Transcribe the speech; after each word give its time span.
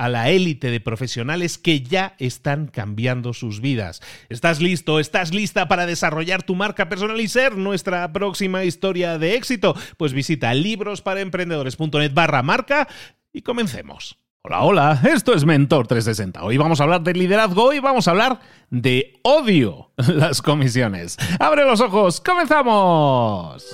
a 0.00 0.08
la 0.08 0.30
élite 0.30 0.70
de 0.70 0.80
profesionales 0.80 1.58
que 1.58 1.82
ya 1.82 2.14
están 2.18 2.68
cambiando 2.68 3.34
sus 3.34 3.60
vidas. 3.60 4.00
¿Estás 4.30 4.62
listo? 4.62 4.98
¿Estás 4.98 5.34
lista 5.34 5.68
para 5.68 5.84
desarrollar 5.84 6.42
tu 6.42 6.54
marca 6.54 6.88
personal 6.88 7.20
y 7.20 7.28
ser 7.28 7.58
nuestra 7.58 8.10
próxima 8.10 8.64
historia 8.64 9.18
de 9.18 9.34
éxito? 9.34 9.76
Pues 9.98 10.14
visita 10.14 10.54
librosparaemprendedores.net 10.54 12.14
barra 12.14 12.42
marca 12.42 12.88
y 13.30 13.42
comencemos. 13.42 14.16
Hola, 14.42 14.62
hola, 14.62 15.00
esto 15.04 15.34
es 15.34 15.44
Mentor 15.44 15.86
360. 15.86 16.44
Hoy 16.44 16.56
vamos 16.56 16.80
a 16.80 16.84
hablar 16.84 17.02
de 17.02 17.12
liderazgo 17.12 17.74
y 17.74 17.78
vamos 17.78 18.08
a 18.08 18.12
hablar 18.12 18.40
de 18.70 19.20
odio 19.22 19.90
las 19.96 20.40
comisiones. 20.40 21.18
Abre 21.38 21.66
los 21.66 21.82
ojos, 21.82 22.22
comenzamos. 22.22 23.66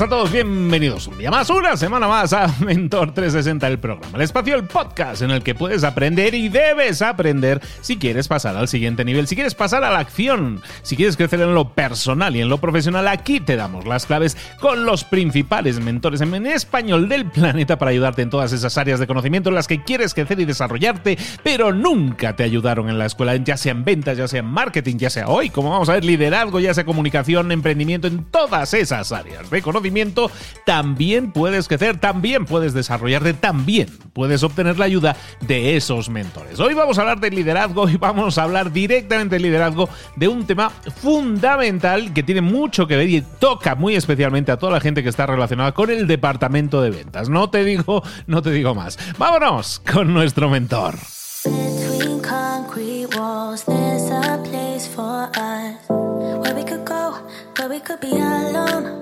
A 0.00 0.08
todos, 0.08 0.30
bienvenidos 0.30 1.08
un 1.08 1.18
día 1.18 1.28
más, 1.28 1.50
una 1.50 1.76
semana 1.76 2.06
más 2.06 2.32
a 2.32 2.46
Mentor 2.64 3.14
360, 3.14 3.66
el 3.66 3.78
programa, 3.80 4.16
el 4.16 4.22
espacio, 4.22 4.54
el 4.54 4.62
podcast 4.62 5.22
en 5.22 5.32
el 5.32 5.42
que 5.42 5.56
puedes 5.56 5.82
aprender 5.82 6.34
y 6.34 6.48
debes 6.48 7.02
aprender 7.02 7.60
si 7.80 7.96
quieres 7.96 8.28
pasar 8.28 8.56
al 8.56 8.68
siguiente 8.68 9.04
nivel, 9.04 9.26
si 9.26 9.34
quieres 9.34 9.56
pasar 9.56 9.82
a 9.82 9.90
la 9.90 9.98
acción, 9.98 10.60
si 10.82 10.94
quieres 10.94 11.16
crecer 11.16 11.40
en 11.40 11.52
lo 11.52 11.70
personal 11.70 12.36
y 12.36 12.40
en 12.40 12.48
lo 12.48 12.58
profesional, 12.58 13.08
aquí 13.08 13.40
te 13.40 13.56
damos 13.56 13.86
las 13.86 14.06
claves 14.06 14.36
con 14.60 14.84
los 14.84 15.02
principales 15.02 15.80
mentores 15.80 16.20
en 16.20 16.46
español 16.46 17.08
del 17.08 17.28
planeta 17.28 17.76
para 17.76 17.90
ayudarte 17.90 18.22
en 18.22 18.30
todas 18.30 18.52
esas 18.52 18.78
áreas 18.78 19.00
de 19.00 19.08
conocimiento 19.08 19.48
en 19.48 19.56
las 19.56 19.66
que 19.66 19.82
quieres 19.82 20.14
crecer 20.14 20.38
y 20.38 20.44
desarrollarte, 20.44 21.18
pero 21.42 21.72
nunca 21.72 22.36
te 22.36 22.44
ayudaron 22.44 22.88
en 22.88 22.98
la 22.98 23.06
escuela, 23.06 23.34
ya 23.34 23.56
sea 23.56 23.72
en 23.72 23.84
ventas, 23.84 24.16
ya 24.16 24.28
sea 24.28 24.40
en 24.40 24.46
marketing, 24.46 24.96
ya 24.98 25.10
sea 25.10 25.26
hoy, 25.26 25.50
como 25.50 25.70
vamos 25.70 25.88
a 25.88 25.94
ver, 25.94 26.04
liderazgo, 26.04 26.60
ya 26.60 26.72
sea 26.72 26.84
comunicación, 26.84 27.50
emprendimiento, 27.50 28.06
en 28.06 28.24
todas 28.24 28.74
esas 28.74 29.10
áreas 29.10 29.50
de 29.50 29.60
conocimiento 29.60 29.87
también 30.64 31.32
puedes 31.32 31.68
crecer, 31.68 31.98
también 31.98 32.44
puedes 32.44 32.74
desarrollarte, 32.74 33.34
también 33.34 33.88
puedes 34.12 34.42
obtener 34.42 34.78
la 34.78 34.84
ayuda 34.84 35.16
de 35.40 35.76
esos 35.76 36.08
mentores. 36.08 36.60
Hoy 36.60 36.74
vamos 36.74 36.98
a 36.98 37.02
hablar 37.02 37.20
de 37.20 37.30
liderazgo 37.30 37.88
y 37.88 37.96
vamos 37.96 38.38
a 38.38 38.44
hablar 38.44 38.72
directamente 38.72 39.36
de 39.36 39.40
liderazgo 39.40 39.88
de 40.16 40.28
un 40.28 40.46
tema 40.46 40.70
fundamental 40.70 42.12
que 42.12 42.22
tiene 42.22 42.40
mucho 42.40 42.86
que 42.86 42.96
ver 42.96 43.08
y 43.08 43.20
toca 43.20 43.74
muy 43.74 43.94
especialmente 43.94 44.52
a 44.52 44.58
toda 44.58 44.72
la 44.72 44.80
gente 44.80 45.02
que 45.02 45.08
está 45.08 45.26
relacionada 45.26 45.72
con 45.72 45.90
el 45.90 46.06
departamento 46.06 46.82
de 46.82 46.90
ventas. 46.90 47.28
No 47.28 47.50
te 47.50 47.64
digo, 47.64 48.02
no 48.26 48.42
te 48.42 48.50
digo 48.50 48.74
más. 48.74 48.98
Vámonos 49.18 49.80
con 49.80 50.12
nuestro 50.12 50.48
mentor. 50.48 50.96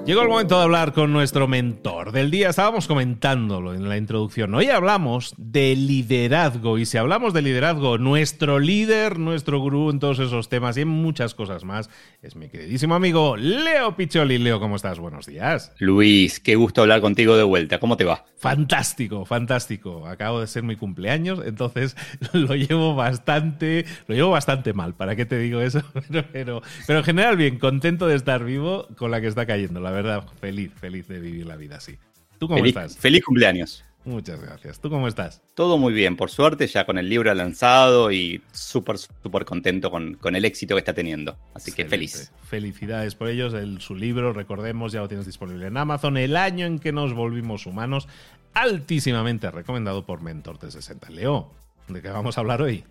Llegó 0.07 0.23
el 0.23 0.29
momento 0.29 0.57
de 0.57 0.65
hablar 0.65 0.93
con 0.93 1.13
nuestro 1.13 1.47
mentor 1.47 2.11
del 2.11 2.33
día. 2.33 2.49
Estábamos 2.49 2.89
comentándolo 2.89 3.75
en 3.75 3.89
la 3.89 3.97
introducción. 3.97 4.53
Hoy 4.55 4.71
hablamos 4.71 5.35
de 5.37 5.77
liderazgo 5.77 6.77
y 6.77 6.85
si 6.85 6.99
hablamos 6.99 7.33
de 7.33 7.43
liderazgo, 7.43 7.99
nuestro 7.99 8.59
líder, 8.59 9.21
nuestro 9.21 9.61
gurú 9.61 9.91
en 9.91 10.01
todos 10.01 10.19
esos 10.19 10.49
temas 10.49 10.77
y 10.77 10.81
en 10.81 10.89
muchas 10.89 11.35
cosas 11.35 11.63
más 11.63 11.91
es 12.23 12.35
mi 12.35 12.49
queridísimo 12.49 12.97
amigo 12.97 13.37
Leo 13.37 13.95
Picholi. 13.95 14.39
Leo, 14.39 14.59
¿cómo 14.59 14.77
estás? 14.77 14.99
Buenos 14.99 15.27
días. 15.27 15.73
Luis, 15.79 16.41
qué 16.41 16.57
gusto 16.57 16.83
hablar 16.83 17.01
contigo 17.01 17.37
de 17.37 17.45
vuelta. 17.45 17.79
¿Cómo 17.79 17.97
te 17.97 18.05
va? 18.05 18.25
Fantástico, 18.37 19.25
fantástico. 19.25 20.07
Acabo 20.07 20.41
de 20.41 20.47
ser 20.47 20.63
mi 20.63 20.77
cumpleaños, 20.77 21.41
entonces 21.45 21.97
lo 22.33 22.55
llevo 22.55 22.95
bastante, 22.95 23.87
lo 24.09 24.15
llevo 24.15 24.31
bastante 24.31 24.73
mal. 24.73 24.95
¿Para 24.95 25.15
qué 25.15 25.25
te 25.25 25.39
digo 25.39 25.61
eso? 25.61 25.83
Pero, 26.33 26.63
pero, 26.87 26.99
en 26.99 27.05
general 27.05 27.37
bien, 27.37 27.59
contento 27.59 28.07
de 28.07 28.15
estar 28.15 28.45
vivo 28.57 28.89
con 28.97 29.11
la 29.11 29.21
que 29.21 29.27
está 29.27 29.47
cayendo. 29.47 29.81
La 29.81 29.91
verdad, 29.91 30.27
feliz, 30.41 30.73
feliz 30.75 31.07
de 31.09 31.21
vivir 31.21 31.47
la 31.47 31.57
vida 31.57 31.77
así. 31.77 31.99
¿Tú 32.39 32.49
cómo 32.49 32.65
estás? 32.65 32.97
Feliz 32.97 33.25
cumpleaños. 33.25 33.85
Muchas 34.05 34.41
gracias. 34.41 34.79
¿Tú 34.79 34.89
cómo 34.89 35.09
estás? 35.09 35.43
Todo 35.55 35.79
muy 35.79 35.93
bien, 35.93 36.17
por 36.17 36.31
suerte, 36.31 36.69
ya 36.69 36.87
con 36.87 36.97
el 36.97 37.09
libro 37.09 37.35
lanzado 37.35 38.13
y 38.13 38.41
súper, 38.53 38.99
súper 38.99 39.45
contento 39.45 39.91
con, 39.91 40.17
el 40.23 40.45
éxito 40.45 40.77
que 40.77 40.79
está 40.79 40.95
teniendo. 40.95 41.37
Así 41.55 41.73
que 41.73 41.85
feliz. 41.87 42.31
Felicidades 42.45 43.17
por 43.17 43.29
ellos. 43.29 43.53
El, 43.53 43.81
su 43.81 43.97
libro, 43.97 44.33
recordemos, 44.33 44.93
ya 44.93 45.01
lo 45.01 45.09
tienes 45.09 45.27
disponible 45.27 45.67
en 45.67 45.77
Amazon. 45.77 46.17
El 46.17 46.37
año 46.37 46.67
en 46.67 46.79
que 46.79 46.93
nos 46.93 47.15
volvimos 47.15 47.67
humanos, 47.67 48.07
altísimamente 48.55 49.51
recomendado 49.51 50.07
por 50.07 50.23
Mentor 50.23 50.59
360. 50.59 51.11
Leo, 51.11 51.51
¿de 51.89 52.01
qué 52.01 52.09
vamos 52.09 52.39
a 52.39 52.43
hablar 52.43 52.63
hoy? 52.63 52.85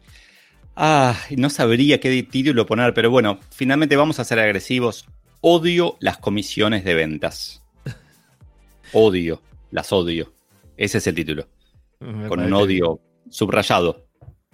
Ah, 0.76 1.18
no 1.38 1.50
sabría 1.50 2.02
qué 2.02 2.24
título 2.24 2.66
poner, 2.66 2.94
pero 2.94 3.10
bueno, 3.10 3.40
finalmente 3.52 3.96
vamos 3.96 4.20
a 4.20 4.26
ser 4.26 4.40
agresivos. 4.40 5.06
Odio 5.48 5.96
las 6.00 6.18
comisiones 6.18 6.84
de 6.84 6.96
ventas. 6.96 7.64
Odio, 8.94 9.44
las 9.70 9.94
odio. 9.94 10.34
Ese 10.76 10.98
es 10.98 11.06
el 11.06 11.14
título. 11.14 11.48
con 12.00 12.40
un 12.40 12.52
odio 12.52 13.00
subrayado. 13.30 14.08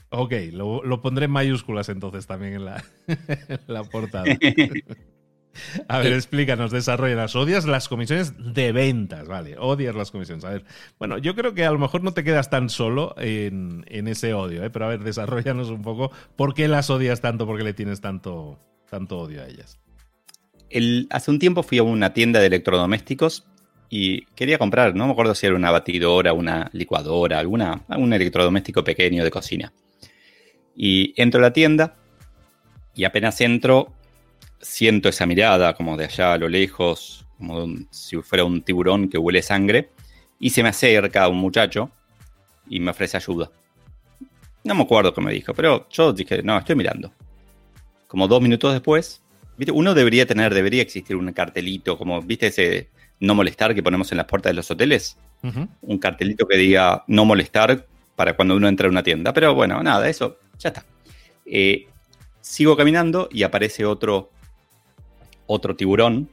Ok, 0.10 0.34
lo, 0.52 1.02
pondré 1.02 1.28
en 1.28 1.32
mayúsculas 1.32 1.88
entonces 1.88 2.28
también 2.28 2.56
en 2.56 2.66
la, 2.66 2.84
la 3.68 3.86
portada. 3.86 4.26
A 5.88 6.00
ver, 6.00 6.12
explícanos, 6.12 6.72
desarrollanas. 6.72 7.38
Odias 7.38 7.64
las 7.64 7.88
comisiones 7.88 8.34
de 8.54 8.74
ventas, 8.74 9.30
vale. 9.30 9.56
Odias 9.58 9.96
las 9.96 10.12
comisiones. 10.12 10.44
A 10.44 10.50
ver, 10.50 10.66
bueno, 11.00 11.20
yo 11.20 11.36
creo 11.36 11.54
que 11.54 11.64
a 11.64 11.72
lo 11.72 11.80
mejor 11.80 12.04
no 12.04 12.14
te 12.14 12.26
quedas 12.26 12.50
tan 12.50 12.70
solo 12.70 13.16
en, 13.18 13.86
ese 13.88 14.34
odio, 14.34 14.62
¿eh? 14.66 14.70
pero 14.70 14.88
a 14.88 14.90
ver, 14.90 15.06
desarrollanos 15.06 15.70
un 15.70 15.84
poco. 15.84 16.12
¿Por 16.36 16.54
qué 16.54 16.68
las 16.68 16.90
odias 16.90 17.22
tanto? 17.22 17.46
¿Por 17.46 17.58
qué 17.58 17.64
le 17.64 17.74
tienes 17.74 18.02
tanto, 18.02 18.60
tanto 18.90 19.20
odio 19.20 19.42
a 19.42 19.48
ellas? 19.48 19.80
Hace 21.10 21.32
un 21.32 21.40
tiempo 21.40 21.64
fui 21.64 21.78
a 21.80 21.84
una 21.84 22.14
tienda 22.14 22.40
de 22.40 22.48
electrodomésticos 22.48 23.46
y 23.90 24.26
quería 24.36 24.58
comprar, 24.58 24.96
no 24.96 25.06
me 25.06 25.12
acuerdo 25.12 25.36
si 25.36 25.46
era 25.46 25.56
una 25.56 25.70
batidora, 25.70 26.32
una 26.32 26.70
licuadora, 26.72 27.40
alguna, 27.40 27.84
algún 27.90 28.14
electrodoméstico 28.14 28.84
pequeño 28.84 29.24
de 29.24 29.32
cocina. 29.32 29.74
Y 30.76 31.14
entro 31.22 31.40
a 31.40 31.44
la 31.44 31.54
tienda 31.54 31.98
Y 32.96 33.04
apenas 33.04 33.42
entro, 33.42 33.94
siento 34.62 35.10
esa 35.10 35.26
mirada 35.26 35.74
como 35.74 35.98
de 35.98 36.06
allá 36.06 36.34
a 36.34 36.38
lo 36.38 36.48
lejos, 36.48 37.26
como 37.38 37.68
si 37.90 38.18
fuera 38.22 38.44
un 38.44 38.62
tiburón 38.62 39.10
que 39.10 39.18
huele 39.18 39.42
sangre, 39.42 39.90
y 40.40 40.52
se 40.52 40.64
me 40.64 40.70
acerca 40.70 41.28
un 41.28 41.38
muchacho 41.38 41.92
y 42.68 42.80
me 42.80 42.92
ofrece 42.92 43.18
ayuda. 43.18 43.52
No 44.64 44.76
me 44.76 44.84
acuerdo 44.84 45.14
qué 45.14 45.22
me 45.22 45.34
dijo, 45.34 45.54
pero 45.54 45.88
yo 45.90 46.14
dije, 46.14 46.44
no, 46.44 46.58
estoy 46.58 46.76
mirando. 46.76 47.12
Como 48.08 48.28
dos 48.28 48.42
minutos 48.42 48.74
después, 48.74 49.22
¿viste? 49.58 49.72
uno 49.72 49.94
debería 49.94 50.26
tener, 50.26 50.54
debería 50.54 50.82
existir 50.82 51.16
un 51.16 51.32
cartelito, 51.34 51.98
como, 51.98 52.22
¿viste 52.22 52.48
ese 52.48 52.90
no 53.20 53.36
molestar 53.36 53.76
que 53.76 53.84
ponemos 53.84 54.12
en 54.12 54.18
las 54.18 54.26
puertas 54.26 54.52
de 54.52 54.56
los 54.56 54.70
hoteles? 54.72 55.18
Un 55.82 55.98
cartelito 55.98 56.48
que 56.48 56.58
diga 56.58 57.04
no 57.08 57.26
molestar 57.26 57.88
para 58.16 58.36
cuando 58.36 58.56
uno 58.56 58.68
entra 58.68 58.88
a 58.88 58.92
una 58.92 59.02
tienda. 59.02 59.34
Pero 59.34 59.56
bueno, 59.56 59.82
nada, 59.82 60.08
eso 60.08 60.38
ya 60.60 60.70
está. 60.70 60.86
Eh, 61.46 61.88
sigo 62.42 62.76
caminando 62.78 63.30
y 63.32 63.44
aparece 63.44 63.86
otro, 63.86 64.32
otro 65.48 65.76
tiburón 65.76 66.30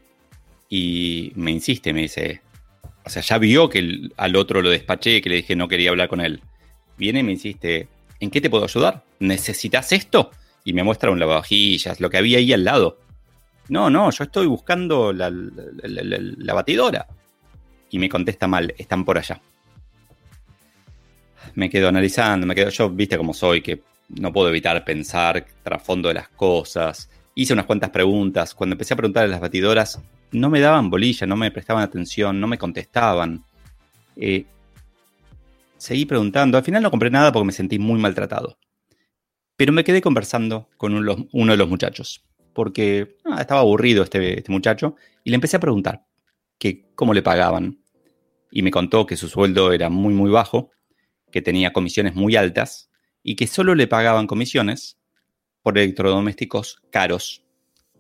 y 0.69 1.33
me 1.35 1.51
insiste, 1.51 1.93
me 1.93 2.03
dice, 2.03 2.43
o 3.05 3.11
sea, 3.11 3.23
ya 3.23 3.39
vio 3.39 3.69
que 3.69 4.11
al 4.17 4.37
otro 4.37 4.61
lo 4.61 4.71
despaché, 4.71 5.23
que 5.23 5.31
le 5.31 5.37
dije 5.37 5.57
no 5.57 5.69
quería 5.69 5.91
hablar 5.91 6.09
con 6.09 6.21
él. 6.21 6.43
Viene 6.99 7.21
y 7.21 7.23
me 7.23 7.33
insiste, 7.33 7.89
¿en 8.21 8.31
qué 8.31 8.41
te 8.41 8.51
puedo 8.51 8.65
ayudar? 8.65 9.05
¿Necesitas 9.19 9.93
esto? 9.93 10.31
Y 10.65 10.73
me 10.73 10.83
muestra 10.83 11.11
un 11.11 11.19
lavavajillas, 11.19 12.01
lo 12.01 12.11
que 12.11 12.19
había 12.19 12.39
ahí 12.39 12.53
al 12.53 12.65
lado. 12.65 12.99
No, 13.69 13.91
no, 13.91 14.11
yo 14.11 14.25
estoy 14.25 14.47
buscando 14.47 15.13
la, 15.13 15.31
batidora. 16.55 17.07
Y 17.91 17.99
me 17.99 18.09
contesta 18.09 18.47
mal, 18.47 18.75
están 18.77 19.05
por 19.05 19.19
allá. 19.19 19.41
Me 21.55 21.71
quedo 21.71 21.89
analizando, 21.89 22.47
me 22.47 22.55
quedo, 22.55 22.71
yo 22.71 22.91
viste 22.91 23.17
cómo 23.17 23.35
soy, 23.35 23.63
que 23.63 23.83
no 24.09 24.33
puedo 24.33 24.49
evitar 24.49 24.85
pensar 24.85 25.45
trasfondo 25.63 26.09
de 26.09 26.15
las 26.15 26.29
cosas. 26.29 27.11
Hice 27.35 27.53
unas 27.53 27.67
cuantas 27.67 27.91
preguntas. 27.91 28.55
Cuando 28.55 28.75
empecé 28.75 28.95
a 28.95 28.97
preguntar 28.97 29.25
a 29.25 29.29
las 29.29 29.41
batidoras, 29.41 30.03
no 30.33 30.51
me 30.51 30.61
daban 30.61 30.91
bolilla, 30.91 31.27
no 31.27 31.37
me 31.37 31.51
prestaban 31.51 31.83
atención, 31.83 32.41
no 32.41 32.47
me 32.47 32.59
contestaban. 32.59 33.45
Eh, 34.17 34.47
seguí 35.77 36.05
preguntando. 36.05 36.59
Al 36.59 36.65
final 36.65 36.83
no 36.83 36.91
compré 36.91 37.11
nada 37.11 37.33
porque 37.33 37.47
me 37.47 37.53
sentí 37.53 37.79
muy 37.79 37.99
maltratado. 37.99 38.59
Pero 39.57 39.73
me 39.73 39.85
quedé 39.85 40.01
conversando 40.01 40.69
con 40.77 40.95
uno 40.95 41.53
de 41.53 41.57
los 41.57 41.69
muchachos. 41.69 42.28
Porque 42.59 43.19
ah, 43.25 43.41
estaba 43.41 43.61
aburrido 43.61 44.03
este, 44.03 44.39
este, 44.39 44.51
muchacho. 44.51 44.97
Y 45.23 45.31
le 45.31 45.37
empecé 45.37 45.59
a 45.59 45.61
preguntar 45.61 46.05
que 46.59 46.89
cómo 46.97 47.15
le 47.15 47.23
pagaban. 47.23 47.79
Y 48.51 48.63
me 48.63 48.73
contó 48.73 49.07
que 49.07 49.17
su 49.17 49.29
sueldo 49.29 49.71
era 49.71 49.91
muy, 49.91 50.13
muy 50.13 50.29
bajo. 50.29 50.73
Que 51.31 51.41
tenía 51.41 51.73
comisiones 51.73 52.17
muy 52.17 52.35
altas. 52.35 52.91
Y 53.23 53.37
que 53.37 53.47
solo 53.47 53.77
le 53.77 53.87
pagaban 53.87 54.27
comisiones 54.27 54.99
por 55.63 55.79
electrodomésticos 55.79 56.83
caros 56.91 57.45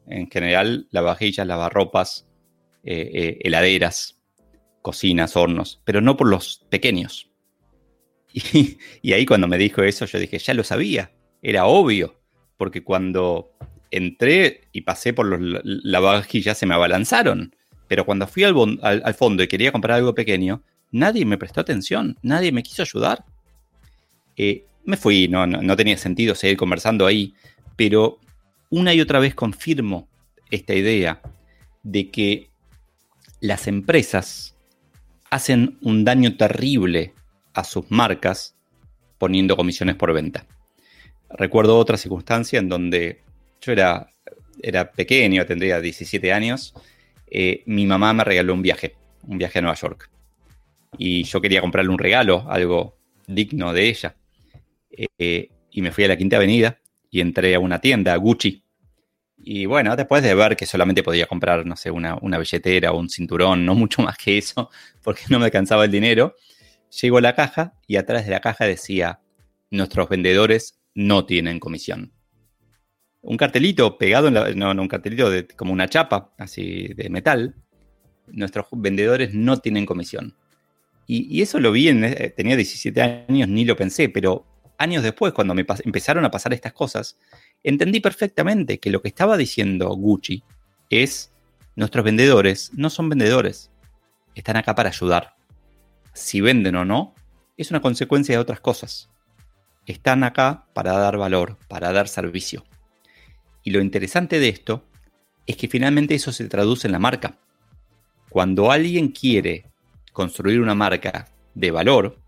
en 0.08 0.28
general 0.28 0.88
lavavajillas, 0.90 1.46
lavarropas, 1.46 2.26
eh, 2.82 3.10
eh, 3.14 3.38
heladeras, 3.44 4.18
cocinas, 4.82 5.36
hornos, 5.36 5.80
pero 5.84 6.00
no 6.00 6.16
por 6.16 6.26
los 6.28 6.66
pequeños. 6.68 7.30
Y, 9.02 9.12
ahí 9.12 9.24
cuando 9.24 9.46
me 9.46 9.56
dijo 9.56 9.84
eso 9.84 10.04
yo 10.04 10.18
dije, 10.18 10.38
ya 10.38 10.52
lo 10.52 10.64
sabía, 10.64 11.12
era 11.40 11.66
obvio, 11.66 12.20
porque 12.56 12.82
cuando 12.82 13.52
entré 13.90 14.68
y 14.72 14.82
pasé 14.82 15.12
por 15.12 15.26
los 15.26 15.60
lavavajillas 15.64 16.58
se 16.58 16.66
me 16.66 16.74
abalanzaron, 16.74 17.54
pero 17.86 18.04
cuando 18.04 18.26
fui 18.26 18.44
al, 18.44 19.14
fondo 19.14 19.42
y 19.42 19.48
quería 19.48 19.72
comprar 19.72 19.96
algo 19.96 20.14
pequeño, 20.14 20.62
nadie 20.90 21.24
me 21.24 21.38
prestó 21.38 21.60
atención, 21.60 22.18
nadie 22.22 22.52
me 22.52 22.62
quiso 22.62 22.82
ayudar. 22.82 23.24
Eh, 24.36 24.64
me 24.84 24.96
fui, 24.96 25.28
no, 25.28 25.46
no 25.46 25.76
tenía 25.76 25.96
sentido 25.96 26.34
seguir 26.34 26.56
conversando 26.56 27.06
ahí, 27.06 27.34
pero 27.76 28.18
una 28.70 28.92
y 28.94 29.00
otra 29.00 29.18
vez 29.18 29.34
confirmo 29.34 30.08
esta 30.50 30.74
idea 30.74 31.20
de 31.82 32.10
que 32.10 32.50
las 33.40 33.66
empresas 33.66 34.56
hacen 35.30 35.78
un 35.82 36.04
daño 36.04 36.36
terrible 36.36 37.14
a 37.54 37.64
sus 37.64 37.90
marcas 37.90 38.56
poniendo 39.18 39.56
comisiones 39.56 39.96
por 39.96 40.12
venta. 40.12 40.46
Recuerdo 41.30 41.78
otra 41.78 41.96
circunstancia 41.96 42.58
en 42.58 42.68
donde 42.68 43.22
era, 43.72 44.10
era 44.62 44.90
pequeño, 44.90 45.46
tendría 45.46 45.80
17 45.80 46.32
años, 46.32 46.74
eh, 47.30 47.62
mi 47.66 47.86
mamá 47.86 48.12
me 48.12 48.24
regaló 48.24 48.54
un 48.54 48.62
viaje, 48.62 48.96
un 49.26 49.38
viaje 49.38 49.58
a 49.58 49.62
Nueva 49.62 49.76
York. 49.76 50.10
Y 50.96 51.24
yo 51.24 51.40
quería 51.40 51.60
comprarle 51.60 51.90
un 51.90 51.98
regalo, 51.98 52.46
algo 52.48 52.96
digno 53.26 53.72
de 53.72 53.88
ella. 53.88 54.16
Eh, 55.18 55.50
y 55.70 55.82
me 55.82 55.92
fui 55.92 56.04
a 56.04 56.08
la 56.08 56.16
Quinta 56.16 56.36
Avenida 56.36 56.78
y 57.10 57.20
entré 57.20 57.54
a 57.54 57.60
una 57.60 57.80
tienda, 57.80 58.16
Gucci. 58.16 58.62
Y 59.38 59.66
bueno, 59.66 59.94
después 59.94 60.22
de 60.22 60.34
ver 60.34 60.56
que 60.56 60.66
solamente 60.66 61.02
podía 61.02 61.26
comprar, 61.26 61.64
no 61.64 61.76
sé, 61.76 61.90
una, 61.90 62.18
billetera 62.38 62.92
o 62.92 62.98
un 62.98 63.08
cinturón, 63.08 63.64
no 63.64 63.74
mucho 63.74 64.02
más 64.02 64.16
que 64.18 64.38
eso, 64.38 64.70
porque 65.02 65.22
no 65.28 65.38
me 65.38 65.46
alcanzaba 65.46 65.84
el 65.84 65.90
dinero, 65.90 66.34
llego 67.00 67.18
a 67.18 67.20
la 67.20 67.34
caja 67.34 67.74
y 67.86 67.96
atrás 67.96 68.24
de 68.24 68.32
la 68.32 68.40
caja 68.40 68.64
decía, 68.64 69.20
nuestros 69.70 70.08
vendedores 70.08 70.78
no 70.94 71.24
tienen 71.24 71.60
comisión. 71.60 72.12
Un 73.22 73.36
cartelito 73.36 73.98
pegado 73.98 74.28
en 74.28 74.34
la, 74.34 74.50
no, 74.54 74.74
no, 74.74 74.82
un 74.82 74.88
cartelito 74.88 75.30
de, 75.30 75.46
como 75.46 75.72
una 75.72 75.88
chapa, 75.88 76.32
así 76.38 76.88
de 76.94 77.10
metal. 77.10 77.54
Nuestros 78.28 78.66
vendedores 78.72 79.34
no 79.34 79.58
tienen 79.58 79.86
comisión. 79.86 80.34
Y, 81.10 81.40
eso 81.40 81.58
lo 81.58 81.72
vi, 81.72 81.88
en, 81.88 82.04
eh, 82.04 82.32
tenía 82.36 82.54
17 82.54 83.24
años, 83.28 83.48
ni 83.48 83.64
lo 83.64 83.76
pensé, 83.76 84.10
pero 84.10 84.44
años 84.76 85.02
después, 85.02 85.32
cuando 85.32 85.54
me 85.54 85.64
empezaron 85.84 86.24
a 86.26 86.30
pasar 86.30 86.52
estas 86.52 86.74
cosas, 86.74 87.18
entendí 87.62 88.00
perfectamente 88.00 88.78
que 88.78 88.90
lo 88.90 89.00
que 89.00 89.08
estaba 89.08 89.38
diciendo 89.38 89.88
Gucci 89.88 90.42
es, 90.90 91.32
nuestros 91.76 92.04
vendedores 92.04 92.72
no 92.74 92.90
son 92.90 93.08
vendedores, 93.08 93.70
están 94.34 94.56
acá 94.56 94.74
para 94.74 94.90
ayudar. 94.90 95.34
Si 96.12 96.42
venden 96.42 96.76
o 96.76 96.84
no, 96.84 97.14
es 97.56 97.70
una 97.70 97.80
consecuencia 97.80 98.34
de 98.34 98.40
otras 98.40 98.60
cosas. 98.60 99.10
Están 99.86 100.24
acá 100.24 100.66
para 100.74 100.92
dar 100.92 101.16
valor, 101.16 101.56
para 101.68 101.92
dar 101.92 102.06
servicio. 102.06 102.64
Y 103.68 103.70
lo 103.70 103.82
interesante 103.82 104.40
de 104.40 104.48
esto 104.48 104.82
es 105.46 105.58
que 105.58 105.68
finalmente 105.68 106.14
eso 106.14 106.32
se 106.32 106.48
traduce 106.48 106.88
en 106.88 106.92
la 106.92 106.98
marca. 106.98 107.36
Cuando 108.30 108.72
alguien 108.72 109.08
quiere 109.08 109.66
construir 110.14 110.62
una 110.62 110.74
marca 110.74 111.28
de 111.52 111.70
valor, 111.70 112.18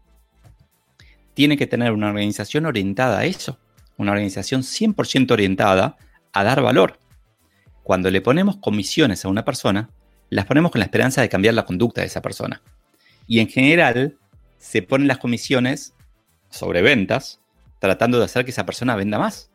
tiene 1.33 1.57
que 1.57 1.67
tener 1.67 1.93
una 1.93 2.09
organización 2.09 2.67
orientada 2.67 3.21
a 3.21 3.25
eso, 3.25 3.59
una 3.97 4.13
organización 4.13 4.61
100% 4.61 5.31
orientada 5.31 5.97
a 6.35 6.45
dar 6.45 6.61
valor. 6.61 6.99
Cuando 7.85 8.11
le 8.11 8.21
ponemos 8.21 8.59
comisiones 8.59 9.25
a 9.25 9.29
una 9.29 9.47
persona, 9.47 9.89
las 10.29 10.45
ponemos 10.45 10.71
con 10.71 10.81
la 10.81 10.85
esperanza 10.85 11.23
de 11.23 11.31
cambiar 11.31 11.55
la 11.55 11.65
conducta 11.65 12.03
de 12.03 12.09
esa 12.09 12.21
persona. 12.21 12.61
Y 13.27 13.41
en 13.41 13.49
general 13.49 14.19
se 14.59 14.83
ponen 14.83 15.09
las 15.09 15.17
comisiones 15.17 15.95
sobre 16.51 16.83
ventas, 16.83 17.41
tratando 17.79 18.19
de 18.19 18.27
hacer 18.27 18.45
que 18.45 18.51
esa 18.51 18.67
persona 18.67 18.95
venda 18.95 19.19
más. 19.19 19.50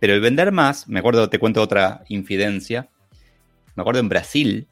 Pero 0.00 0.14
el 0.14 0.20
vender 0.20 0.50
más, 0.50 0.88
me 0.88 0.98
acuerdo, 0.98 1.28
te 1.28 1.38
cuento 1.38 1.62
otra 1.62 2.02
infidencia, 2.08 2.88
me 3.76 3.82
acuerdo 3.82 4.00
en 4.00 4.08
Brasil, 4.08 4.66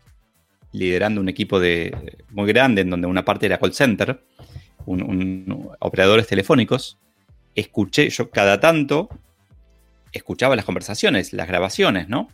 liderando 0.73 1.21
un 1.21 1.29
equipo 1.29 1.61
de, 1.61 2.17
muy 2.31 2.49
grande 2.49 2.81
en 2.81 2.91
donde 2.91 3.07
una 3.07 3.25
parte 3.25 3.47
era 3.47 3.59
call 3.59 3.75
center, 3.75 4.25
operadores 5.81 6.27
telefónicos, 6.27 6.99
escuché, 7.55 8.09
yo 8.09 8.31
cada 8.31 8.59
tanto 8.59 9.09
escuchaba 10.13 10.57
las 10.57 10.65
conversaciones, 10.65 11.33
las 11.35 11.47
grabaciones, 11.47 12.09
¿no? 12.09 12.29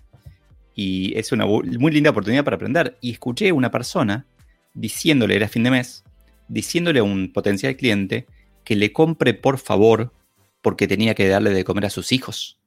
Y 0.75 1.17
es 1.19 1.33
una 1.33 1.47
muy 1.47 1.93
linda 1.93 2.11
oportunidad 2.11 2.45
para 2.45 2.57
aprender. 2.57 2.97
Y 3.01 3.13
escuché 3.13 3.49
a 3.49 3.55
una 3.55 3.71
persona 3.71 4.27
diciéndole, 4.73 5.37
era 5.37 5.49
fin 5.49 5.65
de 5.65 5.71
mes, 5.71 6.05
diciéndole 6.49 7.01
a 7.01 7.05
un 7.05 7.33
potencial 7.33 7.77
cliente 7.77 8.27
que 8.65 8.77
le 8.77 8.93
compre 8.93 9.35
por 9.35 9.59
favor 9.59 10.13
porque 10.63 10.89
tenía 10.89 11.15
que 11.15 11.29
darle 11.29 11.51
de 11.51 11.65
comer 11.65 11.87
a 11.87 11.91
sus 11.91 12.13
hijos. 12.13 12.59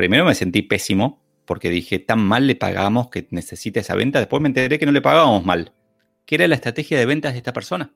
Primero 0.00 0.24
me 0.24 0.34
sentí 0.34 0.62
pésimo 0.62 1.22
porque 1.44 1.68
dije, 1.68 1.98
tan 1.98 2.20
mal 2.20 2.46
le 2.46 2.56
pagamos 2.56 3.10
que 3.10 3.28
necesita 3.32 3.80
esa 3.80 3.94
venta. 3.94 4.18
Después 4.18 4.40
me 4.40 4.48
enteré 4.48 4.78
que 4.78 4.86
no 4.86 4.92
le 4.92 5.02
pagábamos 5.02 5.44
mal, 5.44 5.74
que 6.24 6.36
era 6.36 6.48
la 6.48 6.54
estrategia 6.54 6.98
de 6.98 7.04
ventas 7.04 7.32
de 7.32 7.38
esta 7.38 7.52
persona 7.52 7.92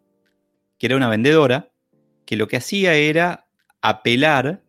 que 0.78 0.84
era 0.84 0.96
una 0.96 1.08
vendedora, 1.08 1.73
que 2.26 2.37
lo 2.37 2.46
que 2.46 2.58
hacía 2.58 2.92
era 2.92 3.46
apelar 3.80 4.62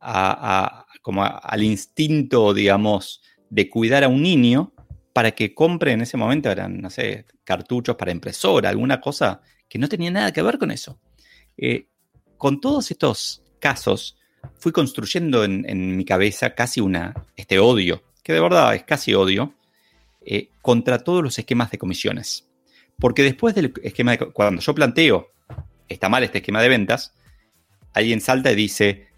a, 0.00 0.86
como 1.02 1.22
al 1.24 1.62
instinto, 1.62 2.52
digamos, 2.52 3.22
de 3.48 3.70
cuidar 3.70 4.02
a 4.02 4.08
un 4.08 4.20
niño 4.20 4.72
para 5.12 5.30
que 5.30 5.54
compre 5.54 5.92
en 5.92 6.00
ese 6.00 6.16
momento, 6.16 6.50
eran, 6.50 6.80
no 6.80 6.90
sé, 6.90 7.26
cartuchos 7.44 7.94
para 7.94 8.10
impresora, 8.10 8.70
alguna 8.70 9.00
cosa 9.00 9.40
que 9.68 9.78
no 9.78 9.88
tenía 9.88 10.10
nada 10.10 10.32
que 10.32 10.42
ver 10.42 10.58
con 10.58 10.72
eso. 10.72 10.98
Eh, 11.56 11.86
con 12.38 12.60
todos 12.60 12.90
estos 12.90 13.44
casos, 13.60 14.18
fui 14.58 14.72
construyendo 14.72 15.44
en, 15.44 15.96
mi 15.96 16.04
cabeza 16.04 16.54
casi 16.54 16.80
una, 16.80 17.14
este 17.36 17.58
odio, 17.58 18.02
que 18.22 18.32
de 18.32 18.40
verdad 18.40 18.74
es 18.74 18.84
casi 18.84 19.14
odio, 19.14 19.54
eh, 20.24 20.50
contra 20.60 20.98
todos 20.98 21.22
los 21.22 21.38
esquemas 21.38 21.70
de 21.70 21.78
comisiones. 21.78 22.48
Porque 22.98 23.22
después 23.22 23.54
del 23.54 23.72
esquema 23.82 24.12
de, 24.12 24.18
cuando 24.18 24.62
yo 24.62 24.74
planteo 24.74 25.28
está 25.88 26.08
mal 26.08 26.22
este 26.22 26.38
esquema 26.38 26.62
de 26.62 26.68
ventas, 26.68 27.14
alguien 27.92 28.20
salta 28.20 28.52
y 28.52 28.54
dice, 28.54 29.08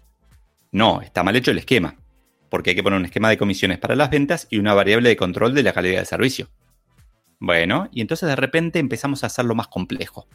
no, 0.71 1.01
está 1.01 1.23
mal 1.23 1.35
hecho 1.35 1.51
el 1.51 1.59
esquema. 1.59 1.95
porque 2.49 2.69
hay 2.69 2.75
que 2.75 2.83
poner 2.83 2.99
un 2.99 3.05
esquema 3.05 3.29
de 3.29 3.37
comisiones 3.37 3.79
para 3.79 3.95
las 3.95 4.09
ventas 4.09 4.47
y 4.49 4.59
una 4.59 4.73
variable 4.73 5.09
de 5.09 5.17
control 5.17 5.53
de 5.53 5.63
la 5.63 5.73
calidad 5.73 5.97
del 5.97 6.05
servicio. 6.05 6.49
Bueno, 7.39 7.89
y 7.91 8.01
entonces 8.01 8.29
de 8.29 8.35
repente 8.35 8.79
empezamos 8.79 9.23
a 9.23 9.27
hacerlo 9.27 9.55
más 9.55 9.67
complejo. 9.67 10.27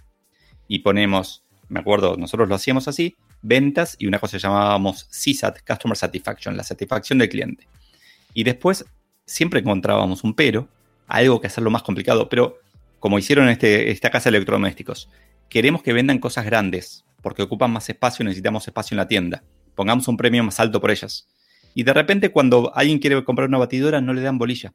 Y 0.68 0.80
ponemos, 0.80 1.44
me 1.68 1.80
acuerdo, 1.80 2.16
nosotros 2.16 2.48
lo 2.48 2.54
hacíamos 2.54 2.88
así, 2.88 3.16
ventas 3.42 3.96
y 3.98 4.06
una 4.06 4.18
cosa 4.18 4.36
que 4.36 4.42
llamábamos 4.42 5.04
CSAT, 5.04 5.60
Customer 5.66 5.96
Satisfaction, 5.96 6.56
la 6.56 6.64
satisfacción 6.64 7.18
del 7.18 7.28
cliente. 7.28 7.66
Y 8.34 8.44
después 8.44 8.84
siempre 9.26 9.60
encontrábamos 9.60 10.24
un 10.24 10.34
pero, 10.34 10.68
algo 11.06 11.40
que 11.40 11.46
hacerlo 11.46 11.70
más 11.70 11.82
complicado, 11.82 12.28
pero 12.28 12.58
como 12.98 13.18
hicieron 13.18 13.48
este, 13.48 13.90
esta 13.90 14.10
casa 14.10 14.30
de 14.30 14.36
electrodomésticos, 14.36 15.08
queremos 15.48 15.82
que 15.82 15.92
vendan 15.92 16.18
cosas 16.18 16.44
grandes, 16.44 17.04
porque 17.22 17.42
ocupan 17.42 17.72
más 17.72 17.88
espacio 17.88 18.22
y 18.22 18.26
necesitamos 18.26 18.66
espacio 18.66 18.94
en 18.94 18.98
la 18.98 19.08
tienda. 19.08 19.42
Pongamos 19.74 20.06
un 20.08 20.16
premio 20.16 20.44
más 20.44 20.60
alto 20.60 20.80
por 20.80 20.90
ellas. 20.90 21.28
Y 21.74 21.82
de 21.82 21.92
repente 21.92 22.30
cuando 22.30 22.72
alguien 22.74 22.98
quiere 22.98 23.22
comprar 23.24 23.48
una 23.48 23.58
batidora 23.58 24.00
no 24.00 24.12
le 24.12 24.22
dan 24.22 24.38
bolilla. 24.38 24.74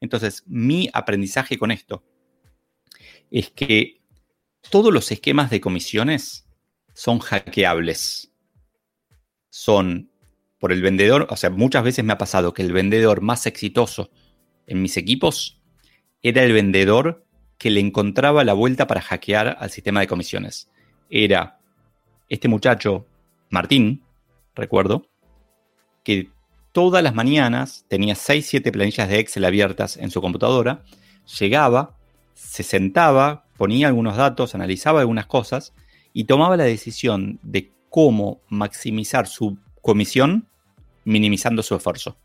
Entonces, 0.00 0.42
mi 0.46 0.88
aprendizaje 0.92 1.58
con 1.58 1.70
esto 1.70 2.02
es 3.30 3.50
que 3.50 4.00
todos 4.70 4.92
los 4.92 5.10
esquemas 5.12 5.50
de 5.50 5.60
comisiones 5.60 6.46
son 7.00 7.18
hackeables. 7.18 8.30
Son 9.48 10.10
por 10.58 10.70
el 10.70 10.82
vendedor, 10.82 11.26
o 11.30 11.36
sea, 11.36 11.48
muchas 11.48 11.82
veces 11.82 12.04
me 12.04 12.12
ha 12.12 12.18
pasado 12.18 12.52
que 12.52 12.60
el 12.60 12.74
vendedor 12.74 13.22
más 13.22 13.46
exitoso 13.46 14.10
en 14.66 14.82
mis 14.82 14.98
equipos 14.98 15.62
era 16.20 16.44
el 16.44 16.52
vendedor 16.52 17.24
que 17.56 17.70
le 17.70 17.80
encontraba 17.80 18.44
la 18.44 18.52
vuelta 18.52 18.86
para 18.86 19.00
hackear 19.00 19.56
al 19.58 19.70
sistema 19.70 20.00
de 20.00 20.08
comisiones. 20.08 20.68
Era 21.08 21.58
este 22.28 22.48
muchacho, 22.48 23.06
Martín, 23.48 24.04
recuerdo, 24.54 25.06
que 26.04 26.28
todas 26.72 27.02
las 27.02 27.14
mañanas 27.14 27.86
tenía 27.88 28.14
6, 28.14 28.46
7 28.46 28.72
planillas 28.72 29.08
de 29.08 29.20
Excel 29.20 29.46
abiertas 29.46 29.96
en 29.96 30.10
su 30.10 30.20
computadora, 30.20 30.82
llegaba, 31.38 31.96
se 32.34 32.62
sentaba, 32.62 33.46
ponía 33.56 33.86
algunos 33.86 34.18
datos, 34.18 34.54
analizaba 34.54 35.00
algunas 35.00 35.24
cosas 35.24 35.72
y 36.12 36.24
tomaba 36.24 36.56
la 36.56 36.64
decisión 36.64 37.38
de 37.42 37.70
cómo 37.88 38.40
maximizar 38.48 39.26
su 39.26 39.58
comisión 39.82 40.48
minimizando 41.04 41.62
su 41.62 41.74
esfuerzo. 41.74 42.16